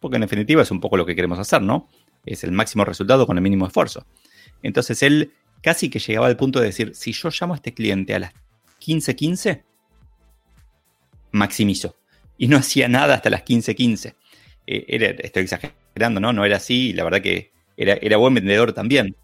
Porque 0.00 0.16
en 0.16 0.22
definitiva 0.22 0.62
es 0.62 0.70
un 0.70 0.80
poco 0.80 0.96
lo 0.96 1.06
que 1.06 1.14
queremos 1.14 1.38
hacer, 1.38 1.62
¿no? 1.62 1.88
Es 2.24 2.44
el 2.44 2.52
máximo 2.52 2.84
resultado 2.84 3.26
con 3.26 3.36
el 3.36 3.42
mínimo 3.42 3.66
esfuerzo. 3.66 4.06
Entonces 4.62 5.02
él 5.02 5.32
casi 5.62 5.90
que 5.90 5.98
llegaba 5.98 6.26
al 6.26 6.36
punto 6.36 6.60
de 6.60 6.66
decir, 6.66 6.94
si 6.94 7.12
yo 7.12 7.30
llamo 7.30 7.54
a 7.54 7.56
este 7.56 7.72
cliente 7.72 8.14
a 8.14 8.18
las 8.18 8.32
15.15, 8.84 9.62
maximizo 11.32 11.96
y 12.36 12.48
no 12.48 12.56
hacía 12.56 12.88
nada 12.88 13.14
hasta 13.14 13.30
las 13.30 13.44
15.15. 13.44 14.14
Eh, 14.66 15.16
estoy 15.22 15.44
exagerando, 15.44 16.20
¿no? 16.20 16.32
No 16.32 16.44
era 16.44 16.56
así 16.56 16.90
y 16.90 16.92
la 16.92 17.04
verdad 17.04 17.22
que 17.22 17.52
era, 17.76 17.94
era 17.94 18.16
buen 18.16 18.34
vendedor 18.34 18.72
también. 18.72 19.16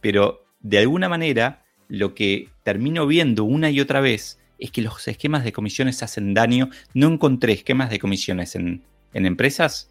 Pero 0.00 0.46
de 0.60 0.78
alguna 0.78 1.08
manera 1.08 1.64
lo 1.88 2.14
que 2.14 2.48
termino 2.62 3.06
viendo 3.06 3.44
una 3.44 3.70
y 3.70 3.80
otra 3.80 4.00
vez 4.00 4.38
es 4.58 4.70
que 4.70 4.82
los 4.82 5.06
esquemas 5.08 5.44
de 5.44 5.52
comisiones 5.52 6.02
hacen 6.02 6.34
daño. 6.34 6.70
No 6.94 7.08
encontré 7.08 7.52
esquemas 7.52 7.90
de 7.90 7.98
comisiones 7.98 8.54
en, 8.54 8.84
empresas 9.12 9.90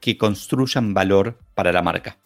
que 0.00 0.18
construyan 0.18 0.94
valor 0.94 1.38
para 1.54 1.72
la 1.72 1.82
marca. 1.82 2.18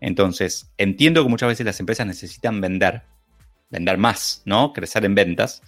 Entonces, 0.00 0.72
entiendo 0.78 1.22
que 1.22 1.28
muchas 1.28 1.48
veces 1.48 1.66
las 1.66 1.80
empresas 1.80 2.06
necesitan 2.06 2.60
vender, 2.60 3.02
vender 3.70 3.98
más, 3.98 4.42
¿no? 4.44 4.72
Crecer 4.72 5.04
en 5.04 5.14
ventas 5.14 5.62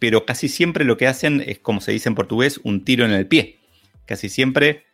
pero 0.00 0.24
casi 0.24 0.48
siempre 0.48 0.84
lo 0.84 0.96
que 0.96 1.06
hacen 1.06 1.44
es, 1.46 1.60
como 1.60 1.80
se 1.80 1.92
dice 1.92 2.08
en 2.08 2.14
portugués, 2.16 2.58
un 2.64 2.84
tiro 2.84 3.04
en 3.04 3.12
el 3.12 3.28
pie. 3.28 3.58
Casi 4.06 4.30
siempre, 4.30 4.86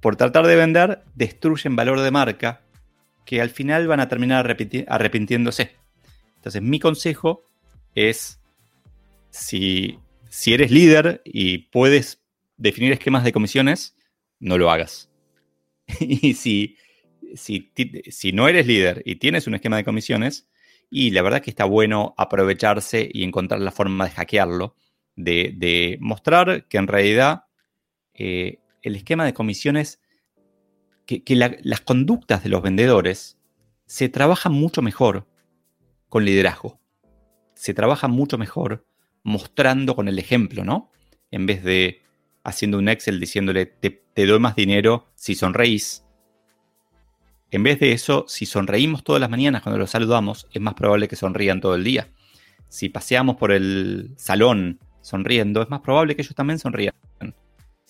por 0.00 0.16
tratar 0.16 0.46
de 0.46 0.54
vender, 0.54 1.02
destruyen 1.14 1.74
valor 1.74 2.00
de 2.00 2.10
marca 2.10 2.60
que 3.30 3.40
al 3.40 3.50
final 3.50 3.86
van 3.86 4.00
a 4.00 4.08
terminar 4.08 4.44
arrepintiéndose. 4.88 5.70
Entonces, 6.34 6.62
mi 6.62 6.80
consejo 6.80 7.44
es, 7.94 8.40
si, 9.30 10.00
si 10.28 10.52
eres 10.52 10.72
líder 10.72 11.22
y 11.24 11.58
puedes 11.58 12.24
definir 12.56 12.90
esquemas 12.90 13.22
de 13.22 13.30
comisiones, 13.30 13.94
no 14.40 14.58
lo 14.58 14.68
hagas. 14.68 15.12
y 16.00 16.34
si, 16.34 16.76
si, 17.36 17.72
si 18.10 18.32
no 18.32 18.48
eres 18.48 18.66
líder 18.66 19.00
y 19.06 19.14
tienes 19.14 19.46
un 19.46 19.54
esquema 19.54 19.76
de 19.76 19.84
comisiones, 19.84 20.48
y 20.90 21.12
la 21.12 21.22
verdad 21.22 21.40
que 21.40 21.50
está 21.50 21.66
bueno 21.66 22.14
aprovecharse 22.18 23.08
y 23.12 23.22
encontrar 23.22 23.60
la 23.60 23.70
forma 23.70 24.06
de 24.06 24.10
hackearlo, 24.10 24.74
de, 25.14 25.98
mostrar 26.00 26.66
que 26.66 26.78
en 26.78 26.88
realidad 26.88 27.44
eh, 28.12 28.58
el 28.82 28.96
esquema 28.96 29.24
de 29.24 29.34
comisiones, 29.34 29.99
que, 31.18 31.36
las 31.36 31.80
conductas 31.80 32.42
de 32.42 32.50
los 32.50 32.62
vendedores 32.62 33.38
se 33.86 34.08
trabajan 34.08 34.52
mucho 34.52 34.82
mejor 34.82 35.26
con 36.08 36.24
liderazgo. 36.24 36.80
Se 37.54 37.74
trabaja 37.74 38.08
mucho 38.08 38.38
mejor 38.38 38.86
mostrando 39.22 39.96
con 39.96 40.08
el 40.08 40.18
ejemplo, 40.18 40.64
¿no? 40.64 40.90
En 41.30 41.46
vez 41.46 41.62
de 41.62 42.02
haciendo 42.44 42.78
un 42.78 42.88
Excel 42.88 43.20
diciéndole 43.20 43.66
te, 43.66 43.90
te 43.90 44.26
doy 44.26 44.38
más 44.38 44.56
dinero 44.56 45.08
si 45.14 45.34
sonreís, 45.34 46.04
en 47.52 47.64
vez 47.64 47.80
de 47.80 47.92
eso, 47.92 48.24
si 48.28 48.46
sonreímos 48.46 49.02
todas 49.02 49.20
las 49.20 49.28
mañanas 49.28 49.62
cuando 49.62 49.78
los 49.78 49.90
saludamos, 49.90 50.46
es 50.52 50.62
más 50.62 50.74
probable 50.74 51.08
que 51.08 51.16
sonrían 51.16 51.60
todo 51.60 51.74
el 51.74 51.82
día. 51.82 52.08
Si 52.68 52.88
paseamos 52.88 53.36
por 53.36 53.50
el 53.50 54.14
salón 54.16 54.78
sonriendo, 55.00 55.60
es 55.60 55.68
más 55.68 55.80
probable 55.80 56.14
que 56.14 56.22
ellos 56.22 56.34
también 56.34 56.60
sonrían. 56.60 56.94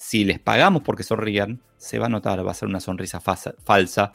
Si 0.00 0.24
les 0.24 0.38
pagamos 0.38 0.82
porque 0.82 1.02
sonrían, 1.02 1.60
se 1.76 1.98
va 1.98 2.06
a 2.06 2.08
notar, 2.08 2.44
va 2.44 2.52
a 2.52 2.54
ser 2.54 2.68
una 2.68 2.80
sonrisa 2.80 3.20
falsa, 3.20 4.14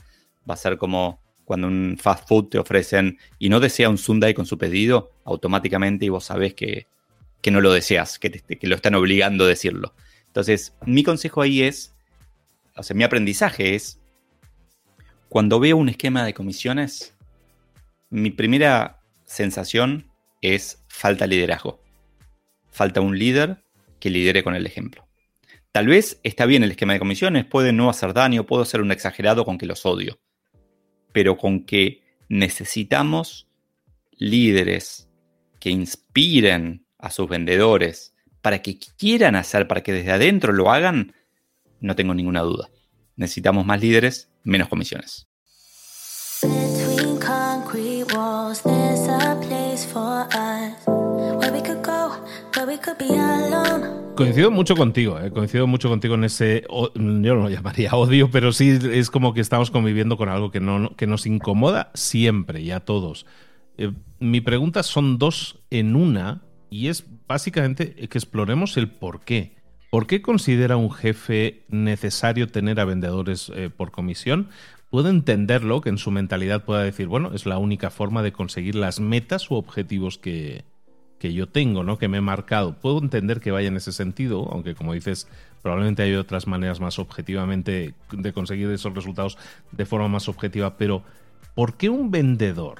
va 0.49 0.53
a 0.55 0.57
ser 0.57 0.79
como 0.79 1.21
cuando 1.43 1.67
un 1.67 1.95
fast 2.01 2.27
food 2.27 2.49
te 2.49 2.57
ofrecen 2.57 3.19
y 3.37 3.49
no 3.49 3.59
desea 3.59 3.87
un 3.87 3.99
Sunday 3.99 4.33
con 4.33 4.47
su 4.47 4.57
pedido, 4.57 5.11
automáticamente 5.25 6.03
y 6.05 6.09
vos 6.09 6.25
sabés 6.25 6.55
que, 6.55 6.87
no 7.51 7.61
lo 7.61 7.71
deseas, 7.71 8.17
que, 8.17 8.31
que 8.31 8.65
lo 8.67 8.73
están 8.73 8.95
obligando 8.95 9.43
a 9.43 9.47
decirlo. 9.47 9.93
Entonces, 10.25 10.75
mi 10.87 11.03
consejo 11.03 11.43
ahí 11.43 11.61
es, 11.61 11.93
o 12.75 12.81
sea, 12.81 12.95
mi 12.95 13.03
aprendizaje 13.03 13.75
es, 13.75 13.99
cuando 15.29 15.59
veo 15.59 15.77
un 15.77 15.89
esquema 15.89 16.25
de 16.25 16.33
comisiones, 16.33 17.15
mi 18.09 18.31
primera 18.31 19.03
sensación 19.25 20.11
es 20.41 20.83
falta 20.87 21.27
liderazgo. 21.27 21.79
Falta 22.71 23.01
un 23.01 23.19
líder 23.19 23.63
que 23.99 24.09
lidere 24.09 24.43
con 24.43 24.55
el 24.55 24.65
ejemplo. 24.65 25.04
Tal 25.75 25.87
vez 25.87 26.21
está 26.23 26.45
bien 26.45 26.63
el 26.63 26.71
esquema 26.71 26.93
de 26.93 26.99
comisiones, 26.99 27.43
puede 27.43 27.73
no 27.73 27.89
hacer 27.89 28.13
daño, 28.13 28.45
puedo 28.45 28.63
ser 28.63 28.79
un 28.79 28.93
exagerado 28.93 29.43
con 29.43 29.57
que 29.57 29.65
los 29.65 29.85
odio, 29.85 30.21
pero 31.11 31.35
con 31.35 31.65
que 31.65 32.01
necesitamos 32.29 33.49
líderes 34.13 35.09
que 35.59 35.71
inspiren 35.71 36.85
a 36.97 37.11
sus 37.11 37.27
vendedores 37.27 38.15
para 38.41 38.61
que 38.61 38.79
quieran 38.79 39.35
hacer, 39.35 39.67
para 39.67 39.83
que 39.83 39.91
desde 39.91 40.13
adentro 40.13 40.53
lo 40.53 40.71
hagan, 40.71 41.13
no 41.81 41.93
tengo 41.93 42.13
ninguna 42.13 42.39
duda. 42.39 42.69
Necesitamos 43.17 43.65
más 43.65 43.81
líderes, 43.81 44.31
menos 44.45 44.69
comisiones. 44.69 45.27
Coincido 54.15 54.49
mucho 54.49 54.75
contigo, 54.75 55.19
eh. 55.19 55.29
coincido 55.29 55.67
mucho 55.67 55.89
contigo 55.89 56.15
en 56.15 56.23
ese, 56.23 56.65
yo 56.69 56.91
no 56.95 57.35
lo 57.35 57.49
llamaría 57.49 57.91
odio, 57.95 58.31
pero 58.31 58.53
sí 58.53 58.79
es 58.91 59.09
como 59.09 59.33
que 59.33 59.41
estamos 59.41 59.71
conviviendo 59.71 60.15
con 60.17 60.29
algo 60.29 60.51
que, 60.51 60.59
no, 60.59 60.95
que 60.95 61.05
nos 61.05 61.25
incomoda 61.25 61.91
siempre 61.93 62.61
y 62.61 62.71
a 62.71 62.79
todos. 62.79 63.25
Eh, 63.77 63.91
mi 64.19 64.39
pregunta 64.41 64.83
son 64.83 65.17
dos 65.17 65.59
en 65.69 65.95
una 65.95 66.43
y 66.69 66.87
es 66.87 67.05
básicamente 67.27 67.93
que 67.93 68.17
exploremos 68.17 68.77
el 68.77 68.89
por 68.89 69.21
qué. 69.21 69.55
¿Por 69.91 70.07
qué 70.07 70.21
considera 70.21 70.77
un 70.77 70.91
jefe 70.91 71.65
necesario 71.69 72.47
tener 72.47 72.79
a 72.79 72.85
vendedores 72.85 73.51
eh, 73.53 73.69
por 73.69 73.91
comisión? 73.91 74.49
Puedo 74.89 75.09
entenderlo, 75.09 75.81
que 75.81 75.89
en 75.89 75.97
su 75.97 76.11
mentalidad 76.11 76.63
pueda 76.63 76.83
decir, 76.83 77.07
bueno, 77.07 77.31
es 77.33 77.45
la 77.45 77.57
única 77.57 77.89
forma 77.89 78.23
de 78.23 78.31
conseguir 78.31 78.75
las 78.75 78.99
metas 78.99 79.51
u 79.51 79.55
objetivos 79.55 80.17
que, 80.17 80.63
que 81.25 81.33
yo 81.33 81.47
tengo, 81.47 81.83
¿no? 81.83 81.97
Que 81.97 82.07
me 82.07 82.19
he 82.19 82.21
marcado. 82.21 82.73
Puedo 82.73 82.99
entender 82.99 83.39
que 83.39 83.49
vaya 83.49 83.67
en 83.67 83.77
ese 83.77 83.91
sentido, 83.91 84.47
aunque 84.51 84.75
como 84.75 84.93
dices, 84.93 85.27
probablemente 85.63 86.03
hay 86.03 86.13
otras 86.13 86.45
maneras 86.45 86.79
más 86.79 86.99
objetivamente 86.99 87.95
de 88.11 88.31
conseguir 88.31 88.69
esos 88.69 88.93
resultados 88.93 89.35
de 89.71 89.87
forma 89.87 90.07
más 90.07 90.29
objetiva, 90.29 90.77
pero 90.77 91.01
¿por 91.55 91.77
qué 91.77 91.89
un 91.89 92.11
vendedor? 92.11 92.77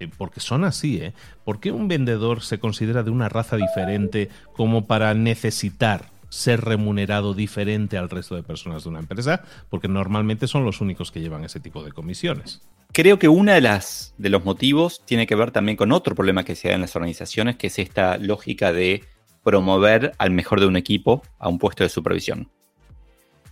Eh, 0.00 0.10
porque 0.18 0.40
son 0.40 0.64
así, 0.64 0.98
¿eh? 0.98 1.14
¿Por 1.46 1.60
qué 1.60 1.72
un 1.72 1.88
vendedor 1.88 2.42
se 2.42 2.58
considera 2.58 3.02
de 3.02 3.10
una 3.10 3.30
raza 3.30 3.56
diferente 3.56 4.28
como 4.54 4.86
para 4.86 5.14
necesitar 5.14 6.10
ser 6.32 6.62
remunerado 6.62 7.34
diferente 7.34 7.98
al 7.98 8.08
resto 8.08 8.34
de 8.34 8.42
personas 8.42 8.84
de 8.84 8.88
una 8.88 9.00
empresa? 9.00 9.44
Porque 9.68 9.86
normalmente 9.86 10.48
son 10.48 10.64
los 10.64 10.80
únicos 10.80 11.12
que 11.12 11.20
llevan 11.20 11.44
ese 11.44 11.60
tipo 11.60 11.84
de 11.84 11.92
comisiones. 11.92 12.62
Creo 12.92 13.18
que 13.18 13.28
uno 13.28 13.52
de, 13.52 13.60
las, 13.60 14.14
de 14.16 14.30
los 14.30 14.42
motivos 14.42 15.02
tiene 15.04 15.26
que 15.26 15.34
ver 15.34 15.50
también 15.50 15.76
con 15.76 15.92
otro 15.92 16.14
problema 16.14 16.42
que 16.42 16.54
se 16.54 16.68
da 16.68 16.74
en 16.74 16.80
las 16.80 16.96
organizaciones, 16.96 17.56
que 17.56 17.66
es 17.66 17.78
esta 17.78 18.16
lógica 18.16 18.72
de 18.72 19.04
promover 19.44 20.12
al 20.16 20.30
mejor 20.30 20.60
de 20.60 20.66
un 20.66 20.76
equipo 20.76 21.22
a 21.38 21.48
un 21.48 21.58
puesto 21.58 21.84
de 21.84 21.90
supervisión. 21.90 22.50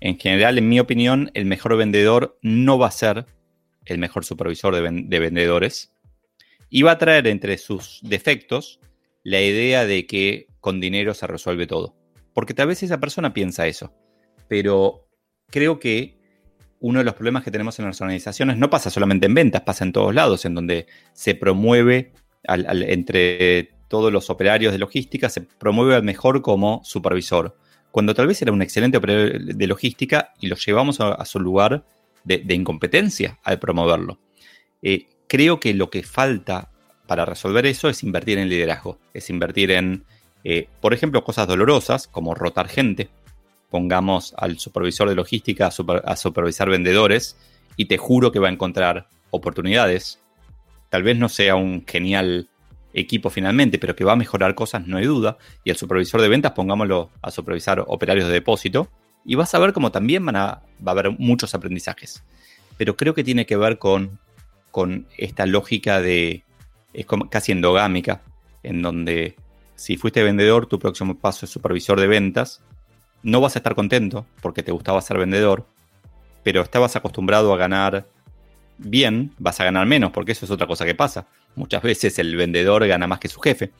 En 0.00 0.18
general, 0.18 0.56
en 0.56 0.68
mi 0.68 0.80
opinión, 0.80 1.30
el 1.34 1.44
mejor 1.44 1.76
vendedor 1.76 2.38
no 2.40 2.78
va 2.78 2.86
a 2.86 2.92
ser 2.92 3.26
el 3.84 3.98
mejor 3.98 4.24
supervisor 4.24 4.74
de, 4.74 5.18
vendedores 5.18 5.92
y 6.70 6.82
va 6.82 6.92
a 6.92 6.98
traer 6.98 7.26
entre 7.26 7.58
sus 7.58 8.00
defectos 8.02 8.80
la 9.22 9.42
idea 9.42 9.84
de 9.84 10.06
que 10.06 10.46
con 10.60 10.80
dinero 10.80 11.12
se 11.12 11.26
resuelve 11.26 11.66
todo. 11.66 11.99
Porque 12.40 12.54
tal 12.54 12.68
vez 12.68 12.82
esa 12.82 12.98
persona 12.98 13.34
piensa 13.34 13.66
eso, 13.66 13.92
pero 14.48 15.06
creo 15.50 15.78
que 15.78 16.18
uno 16.78 17.00
de 17.00 17.04
los 17.04 17.12
problemas 17.12 17.44
que 17.44 17.50
tenemos 17.50 17.78
en 17.78 17.84
las 17.84 18.00
organizaciones 18.00 18.56
no 18.56 18.70
pasa 18.70 18.88
solamente 18.88 19.26
en 19.26 19.34
ventas, 19.34 19.60
pasa 19.60 19.84
en 19.84 19.92
todos 19.92 20.14
lados, 20.14 20.46
en 20.46 20.54
donde 20.54 20.86
se 21.12 21.34
promueve 21.34 22.14
entre 22.44 23.74
todos 23.88 24.10
los 24.10 24.30
operarios 24.30 24.72
de 24.72 24.78
logística, 24.78 25.28
se 25.28 25.42
promueve 25.42 25.94
al 25.94 26.02
mejor 26.02 26.40
como 26.40 26.80
supervisor 26.82 27.58
cuando 27.90 28.14
tal 28.14 28.26
vez 28.26 28.40
era 28.40 28.52
un 28.52 28.62
excelente 28.62 28.96
operador 28.96 29.38
de 29.38 29.66
logística 29.66 30.32
y 30.40 30.46
lo 30.46 30.56
llevamos 30.56 30.98
a, 31.02 31.22
su 31.26 31.40
lugar 31.40 31.84
de, 32.24 32.54
incompetencia 32.54 33.38
al 33.44 33.58
promoverlo. 33.58 34.18
Eh, 34.80 35.08
creo 35.28 35.60
que 35.60 35.74
lo 35.74 35.90
que 35.90 36.04
falta 36.04 36.70
para 37.06 37.26
resolver 37.26 37.66
eso 37.66 37.90
es 37.90 38.02
invertir 38.02 38.38
en 38.38 38.48
liderazgo, 38.48 38.98
es 39.12 39.28
invertir 39.28 39.72
en, 39.72 40.06
eh, 40.44 40.68
por 40.80 40.94
ejemplo, 40.94 41.24
cosas 41.24 41.46
dolorosas 41.46 42.08
como 42.08 42.34
rotar 42.34 42.68
gente. 42.68 43.08
Pongamos 43.70 44.34
al 44.36 44.58
supervisor 44.58 45.08
de 45.08 45.14
logística 45.14 45.68
a, 45.68 46.16
supervisar 46.16 46.68
vendedores 46.68 47.36
y 47.76 47.86
te 47.86 47.98
juro 47.98 48.32
que 48.32 48.38
va 48.38 48.48
a 48.48 48.52
encontrar 48.52 49.08
oportunidades. 49.30 50.20
Tal 50.88 51.02
vez 51.02 51.16
no 51.16 51.28
sea 51.28 51.54
un 51.54 51.84
genial 51.86 52.48
equipo 52.92 53.30
finalmente, 53.30 53.78
pero 53.78 53.94
que 53.94 54.04
va 54.04 54.12
a 54.12 54.16
mejorar 54.16 54.54
cosas, 54.54 54.86
no 54.86 54.96
hay 54.96 55.04
duda. 55.04 55.38
Y 55.62 55.70
el 55.70 55.76
supervisor 55.76 56.20
de 56.20 56.28
ventas, 56.28 56.52
pongámoslo 56.52 57.10
a 57.22 57.30
supervisar 57.30 57.84
operarios 57.86 58.26
de 58.26 58.32
depósito, 58.32 58.88
y 59.24 59.34
vas 59.36 59.54
a 59.54 59.58
ver 59.58 59.72
como 59.72 59.92
también 59.92 60.24
van 60.24 60.36
a, 60.36 60.62
va 60.84 60.88
a 60.88 60.90
haber 60.90 61.10
muchos 61.18 61.54
aprendizajes. 61.54 62.24
Pero 62.76 62.96
creo 62.96 63.14
que 63.14 63.22
tiene 63.22 63.46
que 63.46 63.56
ver 63.56 63.78
con, 63.78 64.18
con 64.72 65.06
esta 65.16 65.46
lógica 65.46 66.00
de, 66.00 66.42
es 66.92 67.06
como 67.06 67.28
casi 67.28 67.52
endogámica, 67.52 68.22
en 68.62 68.82
donde 68.82 69.36
si 69.80 69.96
fuiste 69.96 70.22
vendedor, 70.22 70.66
tu 70.66 70.78
próximo 70.78 71.18
paso 71.18 71.46
es 71.46 71.50
supervisor 71.50 71.98
de 71.98 72.06
ventas. 72.06 72.62
No 73.22 73.40
vas 73.40 73.56
a 73.56 73.60
estar 73.60 73.74
contento 73.74 74.26
porque 74.42 74.62
te 74.62 74.72
gustaba 74.72 75.00
ser 75.00 75.16
vendedor, 75.16 75.66
pero 76.42 76.60
estabas 76.60 76.96
acostumbrado 76.96 77.54
a 77.54 77.56
ganar 77.56 78.06
bien, 78.76 79.32
vas 79.38 79.58
a 79.58 79.64
ganar 79.64 79.86
menos, 79.86 80.10
porque 80.10 80.32
eso 80.32 80.44
es 80.44 80.50
otra 80.50 80.66
cosa 80.66 80.84
que 80.84 80.94
pasa. 80.94 81.28
Muchas 81.54 81.82
veces 81.82 82.18
el 82.18 82.36
vendedor 82.36 82.86
gana 82.86 83.06
más 83.06 83.20
que 83.20 83.28
su 83.28 83.40
jefe, 83.40 83.70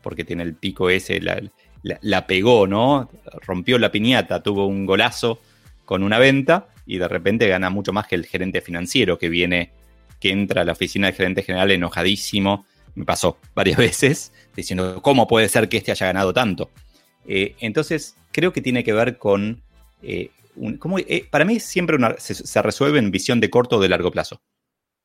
porque 0.00 0.24
tiene 0.24 0.42
el 0.42 0.54
pico 0.54 0.88
ese, 0.88 1.20
la, 1.20 2.26
pegó, 2.26 2.66
¿no? 2.66 3.10
Rompió 3.42 3.78
la 3.78 3.92
piñata, 3.92 4.42
tuvo 4.42 4.66
un 4.66 4.86
golazo 4.86 5.38
con 5.84 6.02
una 6.02 6.18
venta 6.18 6.68
y 6.86 6.96
de 6.96 7.08
repente 7.08 7.46
gana 7.46 7.68
mucho 7.68 7.92
más 7.92 8.06
que 8.06 8.14
el 8.14 8.24
gerente 8.24 8.62
financiero 8.62 9.18
que 9.18 9.28
viene, 9.28 9.70
que 10.18 10.30
entra 10.30 10.62
a 10.62 10.64
la 10.64 10.72
oficina 10.72 11.08
del 11.08 11.16
gerente 11.16 11.42
general 11.42 11.72
enojadísimo. 11.72 12.64
Me 12.94 13.04
pasó 13.04 13.38
varias 13.54 13.78
veces 13.78 14.32
diciendo, 14.54 15.00
¿cómo 15.02 15.26
puede 15.26 15.48
ser 15.48 15.68
que 15.68 15.78
este 15.78 15.92
haya 15.92 16.06
ganado 16.06 16.32
tanto? 16.32 16.70
Eh, 17.26 17.54
entonces, 17.60 18.16
creo 18.32 18.52
que 18.52 18.60
tiene 18.60 18.84
que 18.84 18.92
ver 18.92 19.18
con 19.18 19.62
eh, 20.02 20.30
eh, 21.06 21.26
para 21.30 21.44
mí 21.44 21.60
siempre 21.60 21.96
se, 22.18 22.62
resuelve 22.62 22.98
en 22.98 23.10
visión 23.10 23.40
de 23.40 23.48
corto 23.50 23.76
o 23.76 23.80
de 23.80 23.88
largo 23.88 24.10
plazo. 24.10 24.42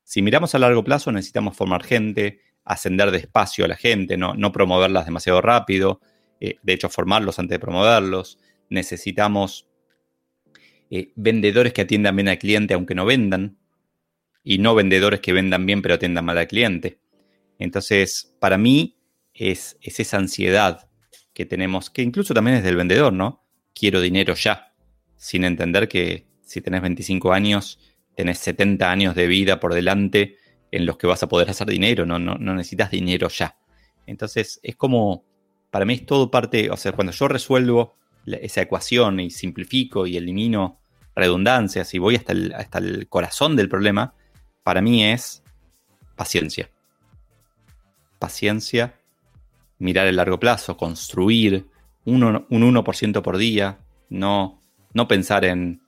Si 0.04 0.22
miramos 0.22 0.54
a 0.54 0.58
largo 0.58 0.84
plazo 0.84 1.12
necesitamos 1.12 1.56
formar 1.56 1.84
gente, 1.84 2.40
ascender 2.64 3.10
despacio 3.10 3.64
a 3.64 3.68
la 3.68 3.76
gente, 3.76 4.16
no, 4.16 4.52
promoverlas 4.52 5.06
demasiado 5.06 5.40
rápido, 5.40 6.00
de 6.40 6.72
hecho 6.72 6.88
formarlos 6.88 7.38
antes 7.38 7.54
de 7.54 7.58
promoverlos. 7.60 8.38
Necesitamos 8.68 9.66
vendedores 11.16 11.72
que 11.72 11.82
atiendan 11.82 12.16
bien 12.16 12.28
al 12.28 12.38
cliente 12.38 12.74
aunque 12.74 12.94
no 12.94 13.04
vendan 13.04 13.58
y 14.42 14.58
no 14.58 14.74
vendedores 14.74 15.20
que 15.20 15.32
vendan 15.32 15.66
bien 15.66 15.82
pero 15.82 15.94
atiendan 15.94 16.24
mal 16.24 16.38
al 16.38 16.48
cliente. 16.48 16.98
Entonces, 17.58 18.34
para 18.40 18.58
mí 18.58 18.98
es, 19.34 19.76
es 19.80 20.00
esa 20.00 20.16
ansiedad 20.16 20.88
que 21.32 21.46
tenemos, 21.46 21.90
que 21.90 22.02
incluso 22.02 22.34
también 22.34 22.56
es 22.56 22.64
del 22.64 22.76
vendedor, 22.76 23.12
¿no? 23.12 23.44
Quiero 23.74 24.00
dinero 24.00 24.34
ya 24.34 24.68
sin 25.18 25.44
entender 25.44 25.88
que 25.88 26.26
si 26.40 26.62
tenés 26.62 26.80
25 26.80 27.32
años, 27.32 27.78
tenés 28.14 28.38
70 28.38 28.90
años 28.90 29.14
de 29.14 29.26
vida 29.26 29.60
por 29.60 29.74
delante 29.74 30.36
en 30.70 30.86
los 30.86 30.96
que 30.96 31.06
vas 31.06 31.22
a 31.22 31.28
poder 31.28 31.50
hacer 31.50 31.66
dinero, 31.68 32.06
no, 32.06 32.18
no, 32.18 32.36
necesitas 32.38 32.90
dinero 32.90 33.28
ya. 33.28 33.58
Entonces 34.06 34.60
es 34.62 34.76
como, 34.76 35.24
para 35.70 35.84
mí 35.84 35.94
es 35.94 36.06
todo 36.06 36.30
parte, 36.30 36.70
o 36.70 36.76
sea, 36.76 36.92
cuando 36.92 37.12
yo 37.12 37.28
resuelvo 37.28 37.96
esa 38.26 38.62
ecuación 38.62 39.20
y 39.20 39.30
simplifico 39.30 40.06
y 40.06 40.16
elimino 40.16 40.80
redundancias 41.14 41.92
y 41.94 41.98
voy 41.98 42.16
hasta 42.16 42.78
el 42.78 43.08
corazón 43.08 43.56
del 43.56 43.68
problema, 43.68 44.14
para 44.62 44.80
mí 44.80 45.04
es 45.04 45.42
paciencia. 46.14 46.70
Paciencia, 48.18 49.00
mirar 49.78 50.06
el 50.06 50.16
largo 50.16 50.40
plazo, 50.40 50.76
construir 50.76 51.66
un 52.04 52.22
1% 52.22 53.22
por 53.22 53.36
día, 53.36 53.78
no 54.08 54.58
no 54.94 55.06
pensar 55.06 55.44
en 55.44 55.80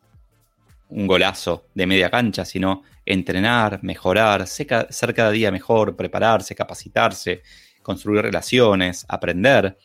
un 0.89 1.07
golazo 1.07 1.67
de 1.75 1.87
media 1.87 2.11
cancha, 2.11 2.45
sino 2.45 2.83
entrenar, 3.07 3.81
mejorar, 3.83 4.47
ser 4.47 5.15
cada 5.15 5.31
día 5.31 5.51
mejor, 5.51 5.97
prepararse, 5.97 6.55
capacitarse, 6.55 7.43
construir 7.83 8.23
relaciones, 8.23 9.07
aprender 9.09 9.77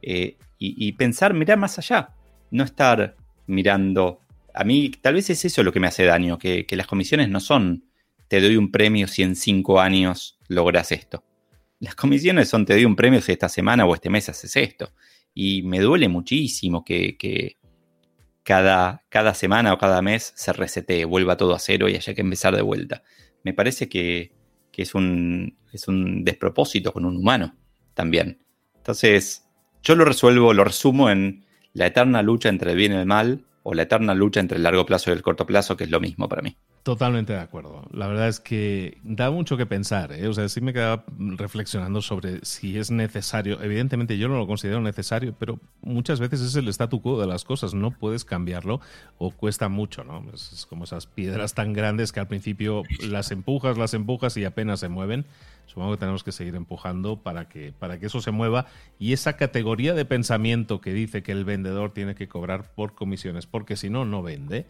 eh, 0.00 0.36
y, 0.58 0.92
pensar, 0.92 1.34
mirar 1.34 1.58
más 1.58 1.76
allá, 1.78 2.10
no 2.52 2.62
estar 2.62 3.16
mirando. 3.46 4.20
A 4.54 4.62
mí 4.62 4.90
tal 5.00 5.14
vez 5.14 5.28
es 5.30 5.44
eso 5.44 5.64
lo 5.64 5.72
que 5.72 5.80
me 5.80 5.88
hace 5.88 6.04
daño, 6.04 6.38
que, 6.38 6.66
que 6.66 6.76
las 6.76 6.86
comisiones 6.86 7.28
no 7.28 7.40
son 7.40 7.84
te 8.28 8.40
doy 8.40 8.56
un 8.56 8.70
premio 8.70 9.08
si 9.08 9.22
en 9.22 9.36
cinco 9.36 9.80
años 9.80 10.38
logras 10.48 10.92
esto. 10.92 11.22
Las 11.82 11.96
comisiones 11.96 12.48
son 12.48 12.64
te 12.64 12.74
doy 12.74 12.84
un 12.84 12.94
premio 12.94 13.20
si 13.20 13.32
esta 13.32 13.48
semana 13.48 13.84
o 13.84 13.92
este 13.92 14.08
mes 14.08 14.28
haces 14.28 14.54
esto. 14.54 14.92
Y 15.34 15.64
me 15.64 15.80
duele 15.80 16.08
muchísimo 16.08 16.84
que, 16.84 17.16
que 17.16 17.56
cada, 18.44 19.02
cada 19.08 19.34
semana 19.34 19.72
o 19.72 19.78
cada 19.78 20.00
mes 20.00 20.32
se 20.36 20.52
resete, 20.52 21.04
vuelva 21.04 21.36
todo 21.36 21.56
a 21.56 21.58
cero 21.58 21.88
y 21.88 21.96
haya 21.96 22.14
que 22.14 22.20
empezar 22.20 22.54
de 22.54 22.62
vuelta. 22.62 23.02
Me 23.42 23.52
parece 23.52 23.88
que, 23.88 24.30
es, 24.76 24.94
un, 24.94 25.58
es 25.72 25.88
un 25.88 26.22
despropósito 26.22 26.92
con 26.92 27.04
un 27.04 27.16
humano 27.16 27.56
también. 27.94 28.44
Entonces, 28.76 29.48
yo 29.82 29.96
lo 29.96 30.04
resuelvo, 30.04 30.54
lo 30.54 30.62
resumo 30.62 31.10
en 31.10 31.44
la 31.72 31.86
eterna 31.86 32.22
lucha 32.22 32.48
entre 32.48 32.70
el 32.70 32.76
bien 32.76 32.92
y 32.92 32.94
el 32.94 33.06
mal, 33.06 33.44
o 33.64 33.74
la 33.74 33.82
eterna 33.82 34.14
lucha 34.14 34.38
entre 34.38 34.58
el 34.58 34.62
largo 34.62 34.86
plazo 34.86 35.10
y 35.10 35.14
el 35.14 35.22
corto 35.22 35.46
plazo, 35.46 35.76
que 35.76 35.82
es 35.82 35.90
lo 35.90 35.98
mismo 35.98 36.28
para 36.28 36.42
mí. 36.42 36.56
Totalmente 36.82 37.32
de 37.32 37.38
acuerdo. 37.38 37.86
La 37.92 38.08
verdad 38.08 38.26
es 38.26 38.40
que 38.40 38.98
da 39.04 39.30
mucho 39.30 39.56
que 39.56 39.66
pensar. 39.66 40.10
¿eh? 40.10 40.26
O 40.26 40.32
sea, 40.32 40.48
sí 40.48 40.60
me 40.60 40.72
quedaba 40.72 41.04
reflexionando 41.16 42.02
sobre 42.02 42.44
si 42.44 42.76
es 42.76 42.90
necesario. 42.90 43.62
Evidentemente 43.62 44.18
yo 44.18 44.28
no 44.28 44.36
lo 44.36 44.48
considero 44.48 44.80
necesario, 44.80 45.32
pero 45.38 45.60
muchas 45.80 46.18
veces 46.18 46.40
es 46.40 46.56
el 46.56 46.66
statu 46.68 47.00
quo 47.00 47.20
de 47.20 47.28
las 47.28 47.44
cosas. 47.44 47.72
No 47.72 47.92
puedes 47.92 48.24
cambiarlo 48.24 48.80
o 49.18 49.30
cuesta 49.30 49.68
mucho, 49.68 50.02
¿no? 50.02 50.24
Es, 50.34 50.66
como 50.68 50.82
esas 50.82 51.06
piedras 51.06 51.54
tan 51.54 51.72
grandes 51.72 52.10
que 52.10 52.18
al 52.18 52.26
principio 52.26 52.82
las 53.00 53.30
empujas, 53.30 53.78
las 53.78 53.94
empujas 53.94 54.36
y 54.36 54.44
apenas 54.44 54.80
se 54.80 54.88
mueven. 54.88 55.24
Supongo 55.66 55.92
que 55.92 55.98
tenemos 55.98 56.24
que 56.24 56.32
seguir 56.32 56.56
empujando 56.56 57.22
para 57.22 57.48
que, 57.48 57.72
para 57.72 58.00
que 58.00 58.06
eso 58.06 58.20
se 58.20 58.32
mueva. 58.32 58.66
Y 58.98 59.12
esa 59.12 59.36
categoría 59.36 59.94
de 59.94 60.04
pensamiento 60.04 60.80
que 60.80 60.92
dice 60.92 61.22
que 61.22 61.30
el 61.30 61.44
vendedor 61.44 61.92
tiene 61.92 62.16
que 62.16 62.26
cobrar 62.26 62.74
por 62.74 62.96
comisiones, 62.96 63.46
porque 63.46 63.76
si 63.76 63.88
no, 63.88 64.04
no 64.04 64.24
vende 64.24 64.66